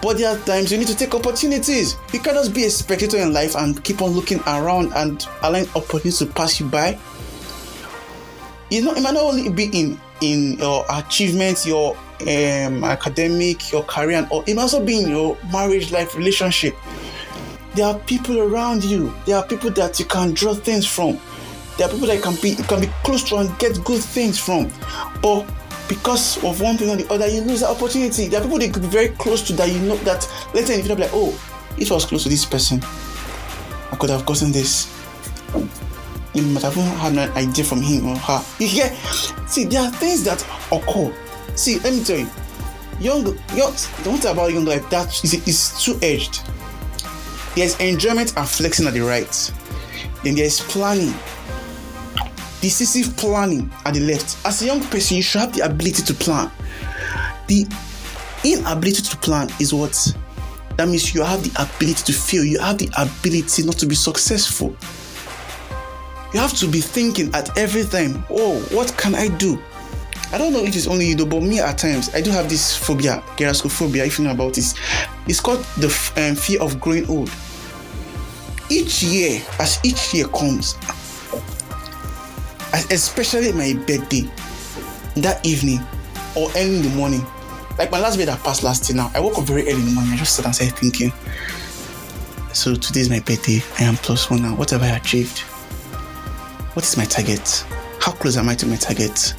But 0.00 0.18
there 0.18 0.28
are 0.34 0.38
times 0.44 0.70
you 0.70 0.78
need 0.78 0.86
to 0.88 0.96
take 0.96 1.14
opportunities. 1.14 1.96
You 2.12 2.20
can't 2.20 2.36
just 2.36 2.54
be 2.54 2.64
a 2.64 2.70
spectator 2.70 3.18
in 3.18 3.32
life 3.32 3.56
and 3.56 3.82
keep 3.82 4.00
on 4.00 4.10
looking 4.10 4.40
around 4.46 4.92
and 4.94 5.26
allowing 5.42 5.66
opportunities 5.74 6.18
to 6.18 6.26
pass 6.26 6.60
you 6.60 6.66
by. 6.66 6.98
You 8.70 8.84
know, 8.84 8.92
it 8.92 9.02
might 9.02 9.14
not 9.14 9.24
only 9.24 9.48
be 9.48 9.70
in 9.72 10.00
in 10.20 10.58
your 10.58 10.84
achievements, 10.90 11.66
your 11.66 11.96
um, 12.22 12.84
academic, 12.84 13.70
your 13.72 13.84
career, 13.84 14.26
or 14.30 14.44
it 14.46 14.54
might 14.54 14.62
also 14.62 14.84
be 14.84 15.00
in 15.00 15.08
your 15.08 15.38
marriage 15.52 15.92
life, 15.92 16.16
relationship. 16.16 16.74
There 17.74 17.86
are 17.86 17.98
people 18.00 18.40
around 18.40 18.84
you. 18.84 19.14
There 19.24 19.36
are 19.36 19.46
people 19.46 19.70
that 19.70 19.98
you 19.98 20.04
can 20.04 20.32
draw 20.32 20.54
things 20.54 20.86
from. 20.86 21.18
There 21.76 21.86
are 21.86 21.90
people 21.90 22.08
that 22.08 22.22
can 22.22 22.34
be 22.42 22.56
can 22.56 22.80
be 22.80 22.88
close 23.04 23.22
to 23.30 23.36
and 23.36 23.58
get 23.58 23.82
good 23.84 24.02
things 24.02 24.38
from. 24.38 24.70
But 25.22 25.48
because 25.88 26.42
of 26.44 26.60
one 26.60 26.76
thing 26.76 26.90
or 26.90 26.96
the 26.96 27.10
other, 27.12 27.26
you 27.26 27.40
lose 27.40 27.60
the 27.60 27.68
opportunity. 27.68 28.28
There 28.28 28.40
are 28.40 28.42
people 28.42 28.58
that 28.58 28.72
could 28.72 28.82
be 28.82 28.88
very 28.88 29.08
close 29.08 29.42
to 29.48 29.52
that 29.54 29.70
you 29.70 29.80
know 29.80 29.96
that 29.98 30.28
later 30.54 30.72
in 30.72 30.80
the 30.80 30.84
future, 30.86 31.00
like, 31.00 31.10
oh, 31.12 31.30
if 31.78 31.90
I 31.90 31.94
was 31.94 32.04
close 32.04 32.22
to 32.24 32.28
this 32.28 32.44
person, 32.44 32.82
I 33.90 33.96
could 33.96 34.10
have 34.10 34.26
gotten 34.26 34.52
this. 34.52 34.94
you 36.34 36.42
might 36.42 36.62
have 36.62 36.74
had 36.74 37.12
an 37.12 37.30
idea 37.36 37.64
from 37.64 37.80
him 37.80 38.08
or 38.08 38.16
her. 38.16 38.44
You 38.58 38.68
see, 39.48 39.64
there 39.64 39.82
are 39.82 39.90
things 39.90 40.24
that 40.24 40.42
occur. 40.70 41.14
See, 41.56 41.78
let 41.80 41.94
me 41.94 42.04
tell 42.04 42.18
you, 42.18 42.28
young, 43.00 43.24
one 43.24 44.18
thing 44.18 44.30
about 44.30 44.52
young 44.52 44.64
life 44.64 44.88
that 44.90 45.08
is 45.24 45.34
is 45.46 45.82
two 45.82 45.98
edged. 46.02 46.42
There's 47.56 47.78
enjoyment 47.80 48.36
and 48.36 48.48
flexing 48.48 48.86
at 48.86 48.92
the 48.94 49.00
right. 49.00 49.52
Then 50.22 50.34
there's 50.34 50.60
planning, 50.60 51.14
decisive 52.68 53.16
planning 53.16 53.70
at 53.86 53.94
the 53.94 54.00
left. 54.00 54.36
As 54.46 54.60
a 54.60 54.66
young 54.66 54.82
person, 54.84 55.16
you 55.16 55.22
should 55.22 55.40
have 55.40 55.54
the 55.54 55.64
ability 55.64 56.02
to 56.02 56.12
plan. 56.12 56.50
The 57.46 57.66
inability 58.44 59.02
to 59.02 59.16
plan 59.16 59.48
is 59.58 59.72
what 59.72 59.96
that 60.76 60.86
means 60.86 61.14
you 61.14 61.22
have 61.22 61.42
the 61.42 61.50
ability 61.62 62.04
to 62.04 62.12
fail, 62.12 62.44
you 62.44 62.58
have 62.58 62.76
the 62.76 62.90
ability 62.98 63.64
not 63.64 63.78
to 63.78 63.86
be 63.86 63.94
successful. 63.94 64.76
You 66.34 66.40
have 66.40 66.52
to 66.58 66.68
be 66.68 66.80
thinking 66.82 67.34
at 67.34 67.56
every 67.56 67.84
time, 67.84 68.22
oh, 68.28 68.60
what 68.70 68.94
can 68.98 69.14
I 69.14 69.28
do? 69.28 69.58
I 70.30 70.36
don't 70.36 70.52
know 70.52 70.62
if 70.62 70.76
it's 70.76 70.86
only 70.86 71.06
you 71.06 71.14
though, 71.14 71.24
but 71.24 71.42
me 71.42 71.60
at 71.60 71.78
times 71.78 72.14
I 72.14 72.20
do 72.20 72.30
have 72.30 72.50
this 72.50 72.76
phobia, 72.76 73.22
gerascophobia, 73.38 74.06
if 74.06 74.18
you 74.18 74.26
know 74.26 74.32
about 74.32 74.52
this. 74.52 74.74
It's 75.26 75.40
called 75.40 75.64
the 75.78 75.86
um, 76.18 76.36
fear 76.36 76.60
of 76.60 76.78
growing 76.80 77.08
old. 77.08 77.30
Each 78.68 79.02
year, 79.02 79.42
as 79.58 79.80
each 79.82 80.12
year 80.12 80.28
comes, 80.28 80.76
especially 82.90 83.52
my 83.52 83.74
birthday, 83.86 84.28
that 85.16 85.44
evening 85.44 85.80
or 86.36 86.50
early 86.56 86.76
in 86.76 86.82
the 86.82 86.90
morning, 86.90 87.24
like 87.78 87.90
my 87.90 87.98
last 88.00 88.16
day 88.16 88.24
that 88.24 88.42
passed 88.42 88.62
last 88.62 88.88
year 88.88 88.96
now, 88.96 89.10
I 89.14 89.20
woke 89.20 89.38
up 89.38 89.44
very 89.44 89.62
early 89.62 89.80
in 89.80 89.84
the 89.86 89.92
morning. 89.92 90.12
I 90.12 90.16
just 90.16 90.34
sat 90.34 90.44
and 90.44 90.54
started 90.54 90.76
thinking, 90.76 91.12
so 92.52 92.74
today 92.74 93.00
is 93.00 93.10
my 93.10 93.20
birthday. 93.20 93.62
I 93.78 93.84
am 93.84 93.96
plus 93.96 94.30
one 94.30 94.42
now. 94.42 94.54
What 94.54 94.70
have 94.70 94.82
I 94.82 94.96
achieved? 94.96 95.40
What 96.74 96.84
is 96.84 96.96
my 96.96 97.04
target? 97.04 97.64
How 98.00 98.12
close 98.12 98.36
am 98.36 98.48
I 98.48 98.54
to 98.56 98.66
my 98.66 98.76
target? 98.76 99.34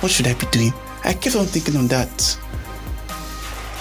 What 0.00 0.12
should 0.12 0.26
I 0.26 0.34
be 0.34 0.46
doing? 0.46 0.72
I 1.04 1.12
kept 1.14 1.36
on 1.36 1.46
thinking 1.46 1.76
on 1.76 1.86
that. 1.88 2.38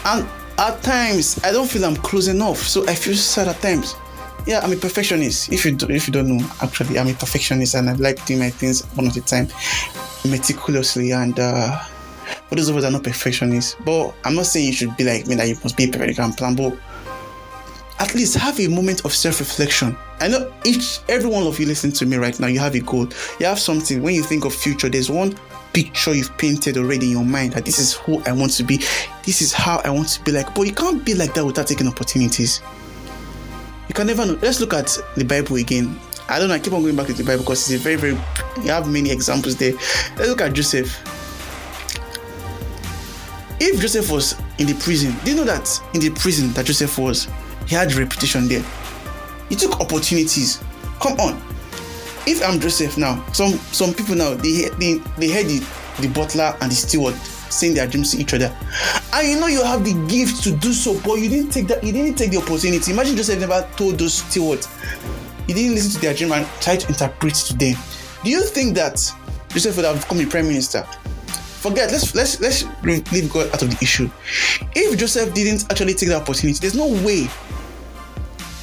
And 0.05 0.27
at 0.57 0.81
times, 0.83 1.39
I 1.43 1.51
don't 1.51 1.69
feel 1.69 1.86
I'm 1.86 1.95
close 1.95 2.27
enough. 2.27 2.57
So 2.57 2.88
I 2.88 2.95
feel 2.95 3.15
sad 3.15 3.48
at 3.48 3.62
times. 3.62 3.95
Yeah, 4.45 4.59
I'm 4.62 4.73
a 4.73 4.75
perfectionist. 4.75 5.53
If 5.53 5.63
you 5.63 5.71
do, 5.71 5.89
if 5.89 6.07
you 6.07 6.13
don't 6.13 6.27
know, 6.27 6.45
actually, 6.62 7.00
I'm 7.00 7.07
a 7.07 7.13
perfectionist 7.13 7.75
and 7.75 7.89
I 7.89 7.93
like 7.93 8.25
doing 8.25 8.39
my 8.39 8.50
things 8.50 8.83
one 8.95 9.07
at 9.07 9.15
a 9.15 9.21
time, 9.21 9.47
meticulously. 10.25 11.12
And 11.12 11.39
uh, 11.39 11.79
for 12.50 12.55
those 12.55 12.67
of 12.67 12.75
us 12.75 12.83
that 12.83 12.89
are 12.89 12.91
not 12.91 13.03
perfectionists, 13.03 13.77
but 13.85 14.13
I'm 14.25 14.35
not 14.35 14.45
saying 14.45 14.67
you 14.67 14.73
should 14.73 14.97
be 14.97 15.05
like 15.05 15.27
me 15.27 15.35
that 15.35 15.47
you 15.47 15.55
must 15.63 15.77
be 15.77 15.89
perfect 15.89 16.19
and 16.19 16.35
plan, 16.35 16.55
but 16.55 16.77
at 18.00 18.13
least 18.15 18.35
have 18.35 18.59
a 18.59 18.67
moment 18.67 19.05
of 19.05 19.13
self-reflection. 19.13 19.95
I 20.19 20.27
know 20.27 20.51
each 20.65 21.00
every 21.07 21.29
one 21.29 21.43
of 21.47 21.57
you 21.57 21.65
listening 21.65 21.93
to 21.93 22.05
me 22.05 22.17
right 22.17 22.38
now, 22.38 22.47
you 22.47 22.59
have 22.59 22.75
a 22.75 22.81
goal. 22.81 23.07
You 23.39 23.45
have 23.45 23.59
something. 23.59 24.03
When 24.03 24.13
you 24.13 24.23
think 24.23 24.43
of 24.43 24.53
future, 24.53 24.89
there's 24.89 25.09
one 25.09 25.38
picture 25.71 26.13
you've 26.13 26.38
painted 26.38 26.77
already 26.77 27.05
in 27.05 27.12
your 27.13 27.25
mind 27.25 27.53
that 27.53 27.63
this 27.63 27.79
is 27.79 27.93
who 27.93 28.21
I 28.25 28.33
want 28.33 28.51
to 28.53 28.63
be, 28.63 28.77
this 29.25 29.41
is 29.41 29.53
how 29.53 29.81
I 29.85 29.89
want 29.89 30.09
to 30.09 30.23
be 30.23 30.33
like. 30.33 30.53
But 30.53 30.63
you 30.63 30.73
can't 30.73 31.05
be 31.05 31.13
like 31.13 31.33
that 31.35 31.45
without 31.45 31.67
taking 31.67 31.88
opportunities. 31.88 32.62
You 33.87 33.93
can 33.93 34.07
never 34.07 34.25
know. 34.25 34.39
Let's 34.41 34.59
look 34.59 34.73
at 34.73 34.97
the 35.15 35.25
Bible 35.25 35.57
again. 35.57 35.99
I 36.29 36.39
don't 36.39 36.47
know, 36.47 36.55
I 36.55 36.59
keep 36.59 36.73
on 36.73 36.81
going 36.81 36.95
back 36.95 37.07
to 37.07 37.13
the 37.13 37.23
Bible 37.23 37.43
because 37.43 37.69
it's 37.69 37.81
a 37.81 37.83
very, 37.83 37.95
very 37.95 38.13
you 38.63 38.71
have 38.71 38.89
many 38.89 39.11
examples 39.11 39.57
there. 39.57 39.73
Let's 40.15 40.29
look 40.29 40.41
at 40.41 40.53
Joseph. 40.53 41.01
If 43.59 43.79
Joseph 43.79 44.09
was 44.09 44.35
in 44.57 44.67
the 44.67 44.73
prison, 44.75 45.15
do 45.23 45.31
you 45.31 45.37
know 45.37 45.43
that 45.43 45.67
in 45.93 45.99
the 45.99 46.09
prison 46.11 46.51
that 46.53 46.65
Joseph 46.65 46.97
was, 46.97 47.27
he 47.67 47.75
had 47.75 47.93
reputation 47.93 48.47
there. 48.47 48.63
He 49.49 49.55
took 49.55 49.79
opportunities. 49.79 50.63
Come 51.01 51.19
on. 51.19 51.41
If 52.25 52.41
I'm 52.43 52.59
Joseph 52.59 52.97
now, 52.97 53.25
some 53.33 53.51
some 53.71 53.93
people 53.93 54.15
now 54.15 54.33
they 54.33 54.69
they 54.79 54.95
they 55.17 55.29
heard 55.29 55.47
the, 55.47 55.65
the 55.99 56.07
butler 56.07 56.55
and 56.61 56.71
the 56.71 56.75
steward 56.75 57.15
saying 57.49 57.73
their 57.73 57.87
dreams 57.87 58.11
to 58.11 58.17
each 58.17 58.33
other. 58.33 58.55
And 59.15 59.27
you 59.27 59.39
know 59.39 59.46
you 59.46 59.63
have 59.63 59.86
the 59.86 59.93
gift 60.08 60.43
to 60.43 60.51
do 60.51 60.74
so, 60.74 61.00
but 61.05 61.15
you 61.15 61.29
didn't 61.29 61.51
take 61.51 61.67
that, 61.67 61.84
you 61.84 61.93
didn't 61.93 62.15
take 62.15 62.32
the 62.32 62.38
opportunity. 62.38 62.91
Imagine 62.91 63.15
Joseph 63.15 63.39
never 63.39 63.67
told 63.75 64.00
those 64.00 64.15
stewards. 64.15 64.67
He 65.46 65.53
didn't 65.53 65.75
listen 65.75 65.91
to 65.91 66.00
their 66.00 66.15
dream 66.15 66.32
and 66.32 66.48
try 66.62 66.77
to 66.77 66.88
interpret 66.88 67.36
to 67.36 67.55
them. 67.55 67.75
Do 68.24 68.32
you 68.32 68.41
think 68.41 68.74
that 68.75 69.00
Joseph 69.50 69.75
would 69.75 69.86
have 69.86 70.01
become 70.01 70.20
a 70.20 70.25
prime 70.25 70.48
minister? 70.48 70.82
Forget, 71.62 71.91
let's 71.91 72.15
let's 72.15 72.41
let's 72.41 72.65
leave 72.84 73.32
God 73.32 73.53
out 73.53 73.62
of 73.62 73.70
the 73.70 73.77
issue. 73.82 74.10
If 74.75 74.98
Joseph 74.98 75.32
didn't 75.36 75.72
actually 75.72 75.93
take 75.93 76.10
that 76.10 76.24
opportunity, 76.24 76.58
there's 76.60 76.75
no 76.75 76.88
way 77.05 77.27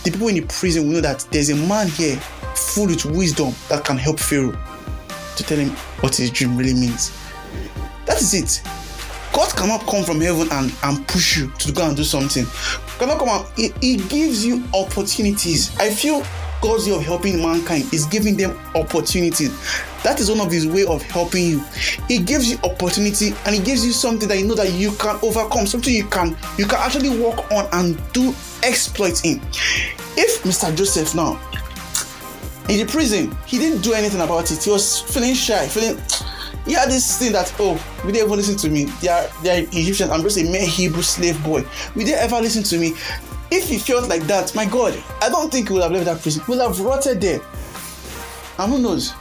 the 0.02 0.10
people 0.10 0.28
in 0.28 0.34
the 0.34 0.42
prison 0.42 0.88
will 0.88 0.94
know 0.94 1.00
that 1.02 1.26
there's 1.30 1.50
a 1.50 1.56
man 1.56 1.86
here 1.86 2.16
full 2.56 2.88
with 2.88 3.04
wisdom 3.04 3.54
that 3.68 3.84
can 3.84 3.96
help 3.96 4.18
Pharaoh 4.18 4.58
to 5.36 5.44
tell 5.44 5.58
him 5.58 5.70
what 6.00 6.16
his 6.16 6.30
dream 6.30 6.56
really 6.56 6.74
means. 6.74 7.16
That 8.06 8.20
is 8.20 8.34
it. 8.34 8.79
God 9.40 9.56
cannot 9.56 9.86
come 9.86 10.04
from 10.04 10.20
heaven 10.20 10.46
and, 10.52 10.70
and 10.82 11.08
push 11.08 11.38
you 11.38 11.50
to 11.60 11.72
go 11.72 11.88
and 11.88 11.96
do 11.96 12.04
something. 12.04 12.44
Cannot 12.98 13.18
come 13.18 13.30
out. 13.30 13.50
He, 13.56 13.96
gives 13.96 14.44
you 14.44 14.62
opportunities. 14.74 15.74
I 15.78 15.88
feel 15.88 16.22
God's 16.60 16.86
way 16.86 16.94
of 16.94 17.02
helping 17.02 17.40
mankind 17.40 17.90
is 17.90 18.04
giving 18.04 18.36
them 18.36 18.60
opportunities. 18.74 19.50
That 20.02 20.20
is 20.20 20.30
one 20.30 20.40
of 20.40 20.52
his 20.52 20.66
way 20.66 20.84
of 20.84 21.00
helping 21.04 21.46
you. 21.46 21.64
He 22.06 22.18
gives 22.18 22.50
you 22.50 22.58
opportunity 22.64 23.32
and 23.46 23.54
he 23.54 23.62
gives 23.62 23.82
you 23.82 23.92
something 23.92 24.28
that 24.28 24.38
you 24.38 24.46
know 24.46 24.54
that 24.56 24.74
you 24.74 24.92
can 24.96 25.18
overcome, 25.22 25.66
something 25.66 25.94
you 25.94 26.04
can 26.04 26.36
you 26.58 26.66
can 26.66 26.78
actually 26.78 27.18
work 27.18 27.50
on 27.50 27.66
and 27.72 27.98
do 28.12 28.34
exploits 28.62 29.24
in. 29.24 29.38
If 30.18 30.42
Mr. 30.42 30.76
Joseph 30.76 31.14
now 31.14 31.40
in 32.68 32.76
the 32.76 32.92
prison, 32.92 33.34
he 33.46 33.56
didn't 33.56 33.80
do 33.80 33.94
anything 33.94 34.20
about 34.20 34.50
it. 34.50 34.62
He 34.62 34.70
was 34.70 35.00
feeling 35.00 35.32
shy, 35.32 35.66
feeling 35.66 35.98
he 36.66 36.72
had 36.72 36.88
this 36.88 37.18
thing 37.18 37.32
that 37.32 37.52
oh, 37.58 37.74
we 38.04 38.12
didn't 38.12 38.26
even 38.26 38.36
listen 38.36 38.56
to 38.56 38.70
me. 38.70 38.84
They 39.00 39.08
are 39.08 39.26
they 39.42 39.60
are 39.60 39.68
Egyptians. 39.72 40.10
I'm 40.10 40.22
just 40.22 40.38
a 40.38 40.44
mere 40.44 40.66
Hebrew 40.66 41.02
slave 41.02 41.42
boy. 41.42 41.64
We 41.94 42.04
didn't 42.04 42.20
ever 42.20 42.40
listen 42.40 42.62
to 42.64 42.78
me. 42.78 42.94
If 43.50 43.68
he 43.68 43.78
felt 43.78 44.08
like 44.08 44.22
that, 44.22 44.54
my 44.54 44.64
God, 44.64 45.02
I 45.20 45.28
don't 45.28 45.50
think 45.50 45.68
he 45.68 45.74
would 45.74 45.82
have 45.82 45.92
left 45.92 46.04
that 46.04 46.22
prison. 46.22 46.42
He 46.44 46.50
would 46.52 46.60
have 46.60 46.78
rotted 46.80 47.20
there. 47.20 47.40
And 48.58 48.72
who 48.72 48.78
knows? 48.78 49.14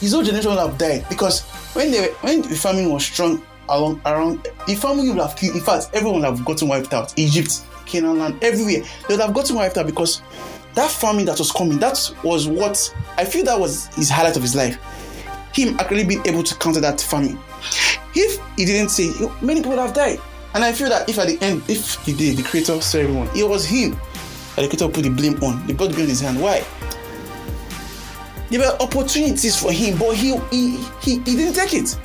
His 0.00 0.12
whole 0.12 0.22
generation 0.22 0.50
would 0.50 0.58
have 0.58 0.76
died 0.76 1.06
because 1.08 1.42
when 1.74 1.90
they 1.90 2.08
when 2.20 2.42
the 2.42 2.56
famine 2.56 2.90
was 2.90 3.04
strong 3.04 3.42
along 3.68 4.00
around, 4.04 4.48
the 4.66 4.74
family 4.74 5.08
would 5.08 5.18
have 5.18 5.36
killed. 5.36 5.56
In 5.56 5.62
fact, 5.62 5.90
everyone 5.94 6.20
would 6.20 6.24
have 6.26 6.44
gotten 6.44 6.68
wiped 6.68 6.92
out. 6.92 7.16
Egypt, 7.16 7.62
Canaan 7.86 8.18
land, 8.18 8.42
everywhere. 8.42 8.82
They 9.08 9.14
would 9.14 9.20
have 9.20 9.32
gotten 9.32 9.56
wiped 9.56 9.78
out 9.78 9.86
because 9.86 10.22
that 10.74 10.90
famine 10.90 11.26
that 11.26 11.38
was 11.38 11.52
coming, 11.52 11.78
that 11.78 12.10
was 12.22 12.48
what 12.48 12.94
I 13.16 13.24
feel 13.24 13.44
that 13.44 13.58
was 13.58 13.86
his 13.94 14.10
highlight 14.10 14.36
of 14.36 14.42
his 14.42 14.54
life. 14.54 14.78
Him 15.52 15.78
actually 15.78 16.04
being 16.04 16.26
able 16.26 16.42
to 16.42 16.54
counter 16.56 16.80
that 16.80 17.00
famine. 17.00 17.38
If 18.14 18.40
he 18.56 18.64
didn't 18.64 18.90
say, 18.90 19.10
many 19.40 19.60
people 19.60 19.72
would 19.72 19.80
have 19.80 19.94
died. 19.94 20.18
And 20.54 20.64
I 20.64 20.72
feel 20.72 20.88
that 20.90 21.08
if 21.08 21.18
at 21.18 21.28
the 21.28 21.38
end, 21.42 21.62
if 21.68 21.96
he 22.04 22.12
did, 22.12 22.36
the 22.36 22.42
creator 22.42 22.80
saw 22.80 22.98
everyone, 22.98 23.28
it 23.36 23.48
was 23.48 23.64
him 23.64 23.92
that 24.56 24.62
the 24.62 24.68
creator 24.68 24.88
put 24.88 25.04
the 25.04 25.10
blame 25.10 25.42
on. 25.42 25.66
The 25.66 25.74
blame 25.74 25.92
in 25.92 26.08
his 26.08 26.20
hand. 26.20 26.40
Why? 26.40 26.64
There 28.50 28.60
were 28.60 28.76
opportunities 28.80 29.58
for 29.58 29.72
him, 29.72 29.98
but 29.98 30.14
he 30.14 30.36
he 30.50 30.76
he, 31.00 31.18
he 31.20 31.36
didn't 31.36 31.54
take 31.54 31.72
it. 31.72 31.98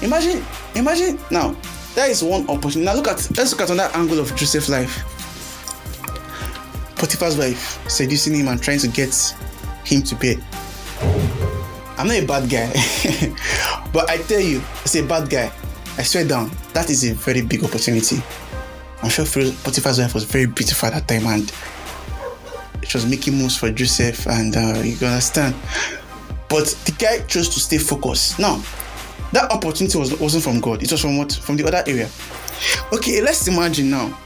Imagine, 0.00 0.44
imagine 0.76 1.18
now. 1.30 1.56
That 1.96 2.10
is 2.10 2.22
one 2.22 2.48
opportunity. 2.48 2.84
Now 2.84 2.94
look 2.94 3.08
at 3.08 3.28
let's 3.36 3.50
look 3.50 3.62
at 3.62 3.70
another 3.70 3.92
angle 3.96 4.20
of 4.20 4.34
Joseph's 4.36 4.68
life. 4.68 5.02
Potiphar's 6.96 7.36
wife 7.36 7.80
seducing 7.88 8.34
him 8.34 8.48
and 8.48 8.62
trying 8.62 8.78
to 8.78 8.88
get 8.88 9.12
him 9.84 10.02
to 10.02 10.14
bed. 10.14 10.42
I'm 11.96 12.08
not 12.08 12.16
a 12.16 12.26
bad 12.26 12.50
guy, 12.50 12.68
but 13.92 14.10
I 14.10 14.18
tell 14.18 14.40
you, 14.40 14.60
as 14.84 14.96
a 14.96 15.02
bad 15.02 15.30
guy, 15.30 15.52
I 15.96 16.02
swear 16.02 16.26
down, 16.26 16.50
that 16.72 16.90
is 16.90 17.04
a 17.04 17.14
very 17.14 17.42
big 17.42 17.62
opportunity. 17.62 18.16
I'm 19.02 19.10
sure 19.10 19.24
Potiphar's 19.24 19.98
wife 19.98 20.14
was 20.14 20.24
very 20.24 20.46
beautiful 20.46 20.88
at 20.88 20.94
that 20.94 21.08
time 21.08 21.26
and 21.26 21.52
she 22.86 22.96
was 22.96 23.06
making 23.06 23.34
moves 23.34 23.56
for 23.56 23.70
Joseph, 23.70 24.26
and 24.26 24.56
uh, 24.56 24.82
you 24.84 24.96
can 24.96 25.08
understand. 25.08 25.54
But 26.48 26.66
the 26.84 26.92
guy 26.98 27.20
chose 27.26 27.48
to 27.50 27.60
stay 27.60 27.78
focused. 27.78 28.38
Now, 28.38 28.62
that 29.32 29.50
opportunity 29.50 29.98
was, 29.98 30.18
wasn't 30.20 30.44
from 30.44 30.60
God, 30.60 30.82
it 30.82 30.90
was 30.90 31.00
from 31.00 31.16
what? 31.16 31.32
From 31.32 31.56
the 31.56 31.66
other 31.66 31.82
area. 31.86 32.08
Okay, 32.92 33.20
let's 33.20 33.48
imagine 33.48 33.90
now 33.90 34.16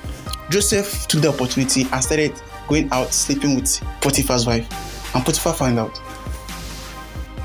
Joseph 0.50 1.06
took 1.06 1.22
the 1.22 1.28
opportunity 1.28 1.86
and 1.90 2.02
started 2.02 2.32
going 2.68 2.88
out 2.92 3.12
sleeping 3.12 3.54
with 3.54 3.80
Potiphar's 4.00 4.46
wife, 4.46 5.14
and 5.14 5.24
Potiphar 5.24 5.54
found 5.54 5.78
out. 5.78 5.98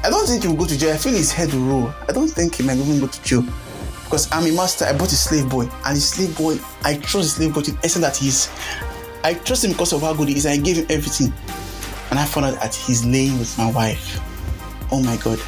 I 0.03 0.10
don't 0.10 0.27
think 0.27 0.43
he 0.43 0.50
will 0.50 0.57
go 0.57 0.65
to 0.65 0.77
jail. 0.77 0.93
I 0.93 0.98
feel 0.98 1.13
his 1.13 1.31
head 1.31 1.53
will 1.53 1.62
roll. 1.62 1.93
I 2.10 2.12
don't 2.12 2.27
think 2.27 2.55
he 2.55 2.63
might 2.63 2.77
even 2.77 3.00
go 3.00 3.07
to 3.07 3.24
jail 3.24 3.43
because 4.03 4.29
I'm 4.31 4.45
a 4.45 4.51
master. 4.55 4.86
I 4.86 4.93
bought 4.93 5.12
a 5.12 5.15
slave 5.15 5.50
boy, 5.50 5.63
and 5.86 5.95
the 5.95 6.01
slave 6.01 6.38
boy, 6.38 6.57
I 6.83 6.98
trust 6.98 7.38
the 7.38 7.43
slave 7.43 7.53
boy 7.53 7.62
to 7.62 7.72
the 7.72 8.00
that 8.00 8.17
he's. 8.17 8.50
I 9.24 9.33
trust 9.33 9.63
him 9.63 9.72
because 9.72 9.93
of 9.93 10.01
how 10.01 10.13
good 10.13 10.27
he 10.27 10.36
is. 10.36 10.45
I 10.45 10.57
gave 10.57 10.77
him 10.77 10.86
everything, 10.89 11.33
and 12.12 12.19
I 12.19 12.25
found 12.25 12.45
out 12.45 12.62
that 12.62 12.75
he's 12.75 13.05
laying 13.05 13.39
with 13.39 13.57
my 13.57 13.72
wife. 13.72 14.19
Oh 14.91 15.01
my 15.01 15.17
God! 15.17 15.39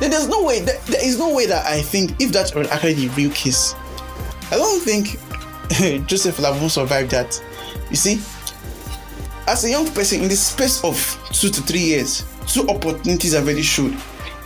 There's 0.00 0.26
no 0.26 0.42
way. 0.42 0.60
There, 0.60 0.78
there 0.86 1.06
is 1.06 1.18
no 1.18 1.32
way 1.34 1.46
that 1.46 1.66
I 1.66 1.82
think 1.82 2.20
if 2.20 2.32
that 2.32 2.54
were 2.54 2.64
actually 2.64 2.94
the 2.94 3.08
real 3.08 3.30
case, 3.30 3.74
I 4.50 4.56
don't 4.56 4.82
think 4.82 5.18
Joseph 6.08 6.38
have 6.38 6.72
survived 6.72 7.10
that. 7.10 7.40
You 7.90 7.96
see, 7.96 8.20
as 9.46 9.64
a 9.64 9.70
young 9.70 9.86
person 9.92 10.22
in 10.22 10.28
the 10.28 10.36
space 10.36 10.82
of 10.82 10.96
two 11.32 11.50
to 11.50 11.60
three 11.62 11.80
years, 11.80 12.24
two 12.48 12.66
opportunities 12.68 13.34
are 13.34 13.42
very 13.42 13.62
showed 13.62 13.96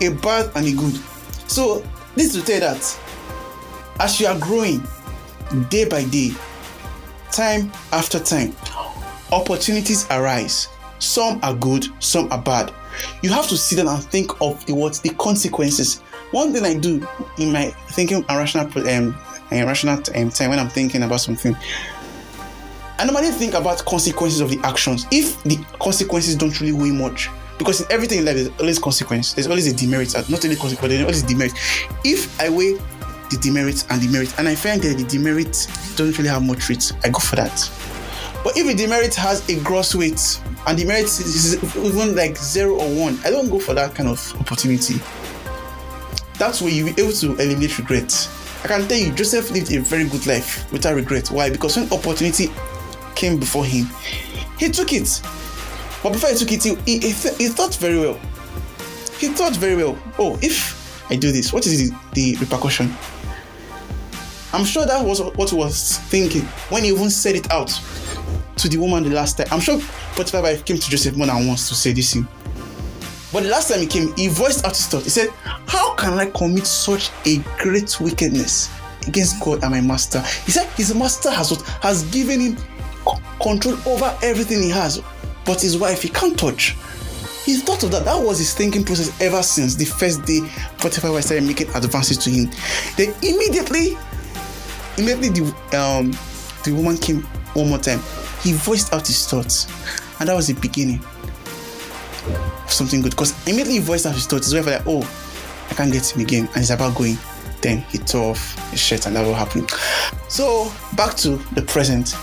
a 0.01 0.11
bad 0.11 0.51
and 0.57 0.67
a 0.67 0.73
good. 0.73 0.95
So, 1.49 1.85
this 2.15 2.33
to 2.35 2.43
tell 2.43 2.61
that 2.61 3.01
as 4.01 4.21
you 4.21 4.27
are 4.27 4.39
growing 4.39 4.83
day 5.69 5.89
by 5.89 6.05
day, 6.05 6.31
time 7.31 7.71
after 7.93 8.19
time, 8.19 8.55
opportunities 9.31 10.07
arise. 10.11 10.69
Some 10.99 11.41
are 11.43 11.55
good, 11.55 11.87
some 12.03 12.31
are 12.33 12.41
bad. 12.41 12.73
You 13.23 13.31
have 13.31 13.49
to 13.49 13.57
sit 13.57 13.77
down 13.77 13.89
and 13.89 14.03
think 14.03 14.41
of 14.41 14.65
the 14.67 14.75
what 14.75 14.95
the 15.03 15.11
consequences. 15.11 16.01
One 16.31 16.53
thing 16.53 16.65
I 16.65 16.79
do 16.79 17.07
in 17.39 17.53
my 17.53 17.71
thinking 17.91 18.25
irrational 18.29 18.67
rational 18.67 18.89
um, 18.89 19.19
and 19.51 19.67
rational 19.67 19.99
um, 20.15 20.31
time 20.31 20.51
when 20.51 20.59
I'm 20.59 20.69
thinking 20.69 21.03
about 21.03 21.21
something, 21.21 21.57
I 22.99 23.05
normally 23.05 23.31
think 23.31 23.55
about 23.55 23.85
consequences 23.85 24.41
of 24.41 24.51
the 24.51 24.61
actions. 24.63 25.07
If 25.11 25.43
the 25.43 25.57
consequences 25.81 26.37
don't 26.37 26.59
really 26.61 26.73
weigh 26.73 26.91
much, 26.91 27.29
because 27.63 27.81
in 27.81 27.93
everything 27.93 28.19
in 28.19 28.25
life 28.25 28.35
there's 28.35 28.61
always 28.61 28.79
consequence. 28.79 29.33
There's 29.35 29.47
always 29.47 29.67
a 29.67 29.75
demerit, 29.75 30.15
not 30.29 30.45
only 30.45 30.57
consequence, 30.57 30.93
there's 30.93 31.03
always 31.03 31.23
a 31.23 31.27
demerit. 31.27 31.53
If 32.05 32.41
I 32.41 32.49
weigh 32.49 32.75
the 33.31 33.39
demerits 33.41 33.87
and 33.89 34.03
the 34.03 34.09
merit, 34.09 34.37
and 34.39 34.49
I 34.49 34.55
find 34.55 34.83
that 34.83 34.99
the 34.99 35.05
demerit 35.05 35.53
doesn't 35.97 36.19
really 36.19 36.29
have 36.29 36.43
much 36.43 36.69
weight, 36.69 36.93
I 37.05 37.09
go 37.09 37.21
for 37.21 37.37
that. 37.37 37.71
But 38.43 38.57
if 38.57 38.67
the 38.67 38.75
demerit 38.75 39.15
has 39.15 39.49
a 39.49 39.63
gross 39.63 39.95
weight 39.95 40.41
and 40.67 40.77
the 40.77 40.85
merit 40.85 41.05
is 41.05 41.63
even 41.77 42.17
like 42.17 42.37
zero 42.37 42.75
or 42.75 42.89
one, 42.95 43.19
I 43.25 43.31
don't 43.31 43.49
go 43.49 43.61
for 43.61 43.75
that 43.75 43.95
kind 43.95 44.09
of 44.09 44.41
opportunity. 44.41 44.95
That's 46.39 46.61
where 46.61 46.73
you'll 46.73 46.93
be 46.93 47.01
able 47.01 47.13
to 47.13 47.37
eliminate 47.37 47.79
regret. 47.79 48.29
I 48.65 48.69
can 48.69 48.89
tell 48.89 48.99
you, 48.99 49.13
Joseph 49.13 49.53
lived 49.53 49.73
a 49.73 49.81
very 49.81 50.09
good 50.09 50.27
life 50.27 50.71
without 50.73 50.97
regret. 50.97 51.31
Why? 51.31 51.51
Because 51.51 51.77
when 51.77 51.93
opportunity 51.93 52.51
came 53.15 53.39
before 53.39 53.65
him, 53.65 53.87
he 54.59 54.69
took 54.69 54.93
it. 54.93 55.23
But 56.03 56.13
before 56.13 56.31
he 56.31 56.37
took 56.37 56.53
it, 56.53 56.63
he, 56.65 56.99
he, 56.99 57.11
he 57.11 57.49
thought 57.49 57.75
very 57.77 57.99
well. 57.99 58.19
He 59.19 59.29
thought 59.29 59.57
very 59.57 59.77
well. 59.77 59.99
Oh, 60.19 60.39
if 60.43 61.11
I 61.11 61.17
do 61.17 61.31
this, 61.31 61.53
what 61.53 61.67
is 61.67 61.91
the, 61.91 61.97
the 62.15 62.37
repercussion? 62.37 62.93
I'm 64.53 64.65
sure 64.65 64.85
that 64.85 65.05
was 65.05 65.23
what 65.23 65.51
he 65.51 65.57
was 65.57 65.99
thinking 65.99 66.43
when 66.69 66.85
he 66.85 66.91
even 66.91 67.09
said 67.09 67.37
it 67.37 67.51
out 67.51 67.69
to 68.57 68.69
the 68.69 68.77
woman 68.77 69.03
the 69.03 69.11
last 69.11 69.39
time. 69.39 69.47
I'm 69.51 69.61
sure 69.61 69.81
Potiphar 70.15 70.43
wife 70.43 70.65
came 70.65 70.77
to 70.77 70.91
Joseph 70.91 71.17
more 71.17 71.27
than 71.27 71.47
once 71.47 71.69
to 71.69 71.75
say 71.75 71.93
this 71.93 72.13
thing. 72.13 72.27
But 73.33 73.45
the 73.45 73.49
last 73.49 73.71
time 73.71 73.81
he 73.81 73.87
came, 73.87 74.15
he 74.15 74.29
voiced 74.29 74.65
out 74.67 74.77
his 74.77 74.87
thought. 74.87 75.05
He 75.05 75.09
said, 75.09 75.31
How 75.67 75.95
can 75.95 76.15
I 76.15 76.27
commit 76.27 76.67
such 76.67 77.11
a 77.25 77.39
great 77.59 77.99
wickedness 77.99 78.71
against 79.07 79.43
God 79.43 79.63
and 79.63 79.73
my 79.73 79.81
master? 79.81 80.21
He 80.45 80.53
said 80.53 80.67
his 80.73 80.95
master 80.95 81.31
has 81.31 81.51
has 81.81 82.03
given 82.11 82.41
him 82.41 82.57
control 83.41 83.77
over 83.87 84.17
everything 84.23 84.63
he 84.63 84.71
has, 84.71 85.01
but 85.45 85.61
his 85.61 85.77
wife 85.77 86.03
he 86.03 86.09
can't 86.09 86.39
touch. 86.39 86.77
He 87.45 87.57
thought 87.57 87.83
of 87.83 87.91
that. 87.91 88.05
That 88.05 88.23
was 88.23 88.39
his 88.39 88.55
thinking 88.55 88.85
process 88.85 89.11
ever 89.21 89.43
since 89.43 89.75
the 89.75 89.85
first 89.85 90.25
day 90.25 90.41
Potiphar 90.79 91.11
wife 91.11 91.25
started 91.25 91.45
making 91.45 91.69
advances 91.75 92.17
to 92.19 92.31
him. 92.31 92.51
Then 92.97 93.15
immediately, 93.23 93.97
immediately 94.97 95.31
the 95.31 95.79
um 95.79 96.13
the 96.65 96.73
woman 96.73 96.97
came 96.97 97.23
one 97.55 97.69
more 97.69 97.79
time. 97.79 98.01
He 98.43 98.53
voiced 98.53 98.93
out 98.93 99.07
his 99.07 99.27
thoughts, 99.27 99.67
and 100.21 100.29
that 100.29 100.35
was 100.35 100.47
the 100.47 100.55
beginning 100.55 101.01
of 102.65 102.73
something 102.73 103.03
good. 103.03 103.11
Because 103.11 103.33
immediately 103.47 103.75
he 103.75 103.79
voiced 103.81 104.07
out 104.07 104.15
his 104.15 104.27
thoughts, 104.27 104.47
his 104.47 104.55
wife 104.55 104.67
was 104.67 104.75
like, 104.75 104.87
"Oh, 104.87 105.03
I 105.71 105.75
can't 105.75 105.93
get 105.93 106.15
him 106.15 106.23
again," 106.23 106.47
and 106.47 106.57
he's 106.57 106.71
about 106.71 106.95
going. 106.95 107.19
Then 107.61 107.79
he 107.91 107.99
tore 107.99 108.31
off 108.31 108.71
his 108.71 108.81
shirt, 108.81 109.07
and 109.07 109.17
that 109.17 109.25
will 109.25 109.35
happen. 109.35 109.67
So 110.29 110.73
back 110.97 111.17
to 111.19 111.37
the 111.55 111.63
present. 111.63 112.15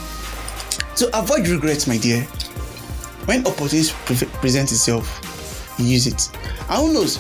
To 0.98 1.18
avoid 1.18 1.48
regrets, 1.48 1.88
my 1.88 1.98
dear, 1.98 2.28
when 3.30 3.46
opportunities 3.46 3.92
pre- 3.92 4.28
present 4.42 4.72
itself, 4.72 5.76
use 5.78 6.08
it. 6.08 6.32
And 6.68 6.82
who 6.82 6.94
knows? 6.94 7.20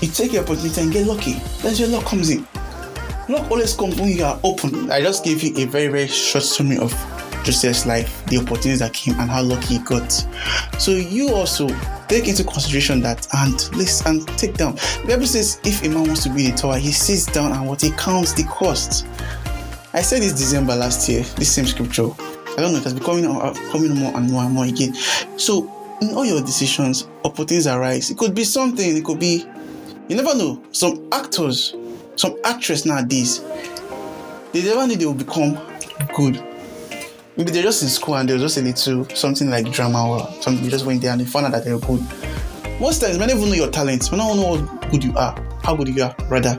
You 0.00 0.08
take 0.08 0.32
your 0.32 0.42
opportunity 0.42 0.80
and 0.80 0.90
get 0.90 1.06
lucky. 1.06 1.34
That's 1.60 1.78
where 1.78 1.88
luck 1.88 2.06
comes 2.06 2.30
in. 2.30 2.48
Luck 3.28 3.50
always 3.50 3.74
comes 3.74 4.00
when 4.00 4.08
you 4.08 4.24
are 4.24 4.40
open. 4.42 4.90
I 4.90 5.02
just 5.02 5.22
gave 5.22 5.42
you 5.42 5.62
a 5.62 5.66
very, 5.66 5.88
very 5.88 6.06
short 6.06 6.44
summary 6.44 6.78
of 6.78 6.92
Joseph's 7.44 7.84
life, 7.84 8.24
the 8.24 8.38
opportunities 8.38 8.78
that 8.78 8.94
came, 8.94 9.20
and 9.20 9.30
how 9.30 9.42
lucky 9.42 9.76
he 9.76 9.78
got. 9.80 10.10
So 10.78 10.92
you 10.92 11.28
also 11.34 11.68
take 12.08 12.26
into 12.26 12.42
consideration 12.42 13.02
that 13.02 13.28
and 13.34 13.52
listen 13.76 14.16
and 14.16 14.28
take 14.38 14.54
down. 14.54 14.76
The 15.02 15.08
Bible 15.08 15.26
says 15.26 15.60
if 15.62 15.84
a 15.84 15.90
man 15.90 16.06
wants 16.06 16.22
to 16.22 16.30
build 16.30 16.54
a 16.54 16.56
tower, 16.56 16.78
he 16.78 16.90
sits 16.90 17.26
down 17.26 17.52
and 17.52 17.68
what 17.68 17.82
he 17.82 17.90
counts 17.90 18.32
the 18.32 18.44
cost. 18.44 19.06
I 19.92 20.00
said 20.00 20.22
this 20.22 20.32
December 20.32 20.74
last 20.74 21.06
year, 21.06 21.22
this 21.36 21.52
same 21.54 21.66
scripture. 21.66 22.08
I 22.56 22.60
don't 22.60 22.72
know, 22.72 22.78
it 22.78 22.84
has 22.84 22.94
been 22.94 23.02
coming, 23.02 23.26
uh, 23.26 23.54
coming 23.70 23.94
more 23.94 24.14
and 24.16 24.30
more 24.30 24.42
and 24.42 24.54
more 24.54 24.64
again. 24.64 24.94
So, 25.38 25.70
in 26.00 26.14
all 26.14 26.24
your 26.24 26.40
decisions, 26.40 27.06
opportunities 27.24 27.66
arise. 27.66 28.10
It 28.10 28.18
could 28.18 28.34
be 28.34 28.44
something, 28.44 28.96
it 28.96 29.04
could 29.04 29.20
be, 29.20 29.46
you 30.08 30.16
never 30.16 30.34
know. 30.34 30.62
Some 30.72 31.08
actors, 31.12 31.74
some 32.16 32.36
actress 32.44 32.84
nowadays, 32.84 33.40
they 34.52 34.62
never 34.62 34.86
know 34.86 34.94
they 34.94 35.06
will 35.06 35.14
become 35.14 35.58
good. 36.14 36.42
Maybe 37.36 37.50
they're 37.50 37.62
just 37.62 37.82
in 37.82 37.88
school 37.88 38.16
and 38.16 38.28
they're 38.28 38.38
just 38.38 38.58
a 38.58 38.60
little 38.60 39.08
something 39.16 39.48
like 39.48 39.70
drama 39.72 40.06
or 40.06 40.42
something. 40.42 40.62
They 40.62 40.70
just 40.70 40.84
went 40.84 41.00
there 41.00 41.12
and 41.12 41.20
they 41.20 41.24
found 41.24 41.46
out 41.46 41.52
that 41.52 41.64
they're 41.64 41.78
good. 41.78 42.02
Most 42.78 43.00
times, 43.00 43.18
many 43.18 43.32
even 43.32 43.48
know 43.48 43.54
your 43.54 43.70
talents. 43.70 44.10
We 44.10 44.18
don't 44.18 44.36
know 44.36 44.56
how 44.56 44.88
good 44.90 45.04
you 45.04 45.14
are, 45.16 45.34
how 45.62 45.76
good 45.76 45.88
you 45.88 46.02
are, 46.02 46.14
rather, 46.28 46.58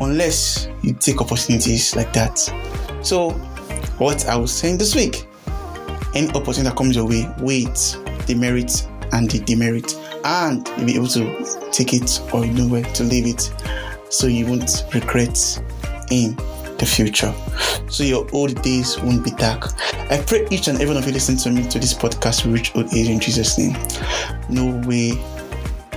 unless 0.00 0.68
you 0.82 0.92
take 0.92 1.20
opportunities 1.20 1.96
like 1.96 2.12
that. 2.12 2.38
So, 3.02 3.30
what 3.98 4.26
I 4.26 4.36
was 4.36 4.52
saying 4.52 4.78
this 4.78 4.94
week, 4.94 5.26
any 6.14 6.28
opportunity 6.28 6.62
that 6.62 6.76
comes 6.76 6.96
your 6.96 7.06
way, 7.06 7.28
wait 7.38 7.96
the 8.26 8.34
merit 8.34 8.86
and 9.12 9.30
the 9.30 9.38
demerit, 9.40 9.94
and 10.24 10.66
you'll 10.76 10.86
be 10.86 10.96
able 10.96 11.08
to 11.08 11.70
take 11.70 11.92
it 11.92 12.20
or 12.32 12.44
you 12.44 12.52
know 12.52 12.66
where 12.66 12.82
to 12.82 13.04
leave 13.04 13.26
it 13.26 13.52
so 14.10 14.26
you 14.26 14.46
won't 14.46 14.84
regret 14.92 15.62
in 16.10 16.34
the 16.78 16.86
future. 16.86 17.32
So 17.88 18.02
your 18.02 18.28
old 18.32 18.60
days 18.62 18.98
won't 19.00 19.24
be 19.24 19.30
dark. 19.32 19.72
I 20.10 20.22
pray 20.26 20.46
each 20.50 20.68
and 20.68 20.76
every 20.80 20.94
one 20.94 20.96
of 20.96 21.06
you 21.06 21.12
listening 21.12 21.38
to 21.38 21.50
me 21.50 21.68
to 21.68 21.78
this 21.78 21.94
podcast 21.94 22.44
will 22.44 22.52
reach 22.52 22.74
old 22.74 22.92
age 22.92 23.08
in 23.08 23.20
Jesus' 23.20 23.56
name. 23.58 23.76
No 24.48 24.66
way, 24.86 25.12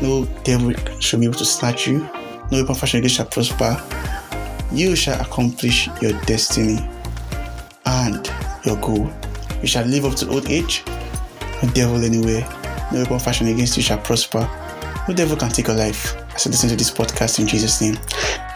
no 0.02 0.26
devil 0.44 0.74
should 1.00 1.20
be 1.20 1.26
able 1.26 1.36
to 1.36 1.46
snatch 1.46 1.88
you. 1.88 2.00
No 2.52 2.62
weapon 2.62 2.76
fashioned 2.76 3.10
shall 3.10 3.26
prosper. 3.26 3.82
You 4.72 4.96
shall 4.96 5.20
accomplish 5.20 5.90
your 6.02 6.14
destiny 6.22 6.80
and 7.90 8.32
your 8.66 8.78
goal. 8.78 9.12
You 9.62 9.68
shall 9.68 9.86
live 9.86 10.06
up 10.06 10.16
to 10.16 10.30
old 10.30 10.50
age. 10.50 10.84
No 11.62 11.70
devil 11.74 12.04
anywhere. 12.04 12.48
No 12.92 13.00
weapon 13.02 13.20
fashioned 13.20 13.50
against 13.50 13.78
you 13.78 13.84
shall 13.84 13.98
prosper. 13.98 14.48
No 15.08 15.14
devil 15.14 15.36
can 15.36 15.50
take 15.50 15.68
your 15.68 15.76
life. 15.76 16.16
As 16.36 16.46
I 16.46 16.52
listen 16.52 16.70
to 16.70 16.76
this 16.76 16.92
podcast 16.92 17.40
in 17.40 17.48
Jesus' 17.48 17.82
name. 17.82 17.98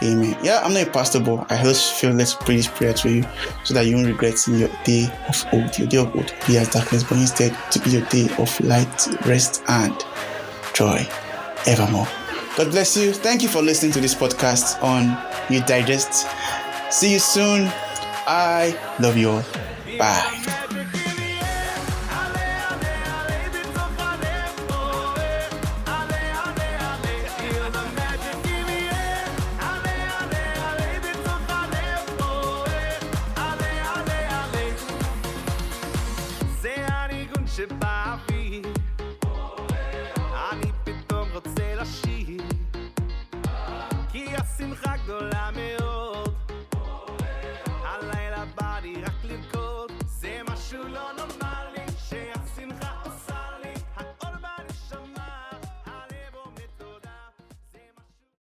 Amen. 0.02 0.36
Yeah, 0.42 0.60
I'm 0.62 0.72
not 0.72 0.86
a 0.86 0.90
pastor, 0.90 1.20
but 1.20 1.50
I 1.50 1.62
just 1.62 1.94
feel 1.94 2.12
let's 2.12 2.34
pray 2.34 2.56
this 2.56 2.68
prayer 2.68 2.94
to 2.94 3.10
you 3.10 3.24
so 3.64 3.74
that 3.74 3.86
you 3.86 3.96
won't 3.96 4.06
regret 4.06 4.46
in 4.48 4.58
your 4.58 4.70
day 4.84 5.08
of 5.28 5.44
old. 5.52 5.78
Your 5.78 5.88
day 5.88 5.98
of 5.98 6.14
old 6.14 6.32
be 6.46 6.58
as 6.58 6.68
darkness, 6.68 7.02
but 7.04 7.18
instead 7.18 7.56
to 7.72 7.78
be 7.80 7.90
your 7.90 8.06
day 8.06 8.28
of 8.38 8.60
light, 8.60 9.08
rest, 9.26 9.62
and 9.68 9.94
joy 10.74 11.06
evermore. 11.66 12.08
God 12.56 12.70
bless 12.70 12.96
you. 12.96 13.12
Thank 13.12 13.42
you 13.42 13.48
for 13.48 13.62
listening 13.62 13.92
to 13.92 14.00
this 14.00 14.14
podcast 14.14 14.82
on 14.82 15.18
Youth 15.52 15.66
Digest. 15.66 16.26
See 16.90 17.12
you 17.12 17.18
soon. 17.18 17.70
I 18.26 18.78
love 19.00 19.16
you 19.16 19.30
all. 19.30 19.44
Bye. 19.98 20.80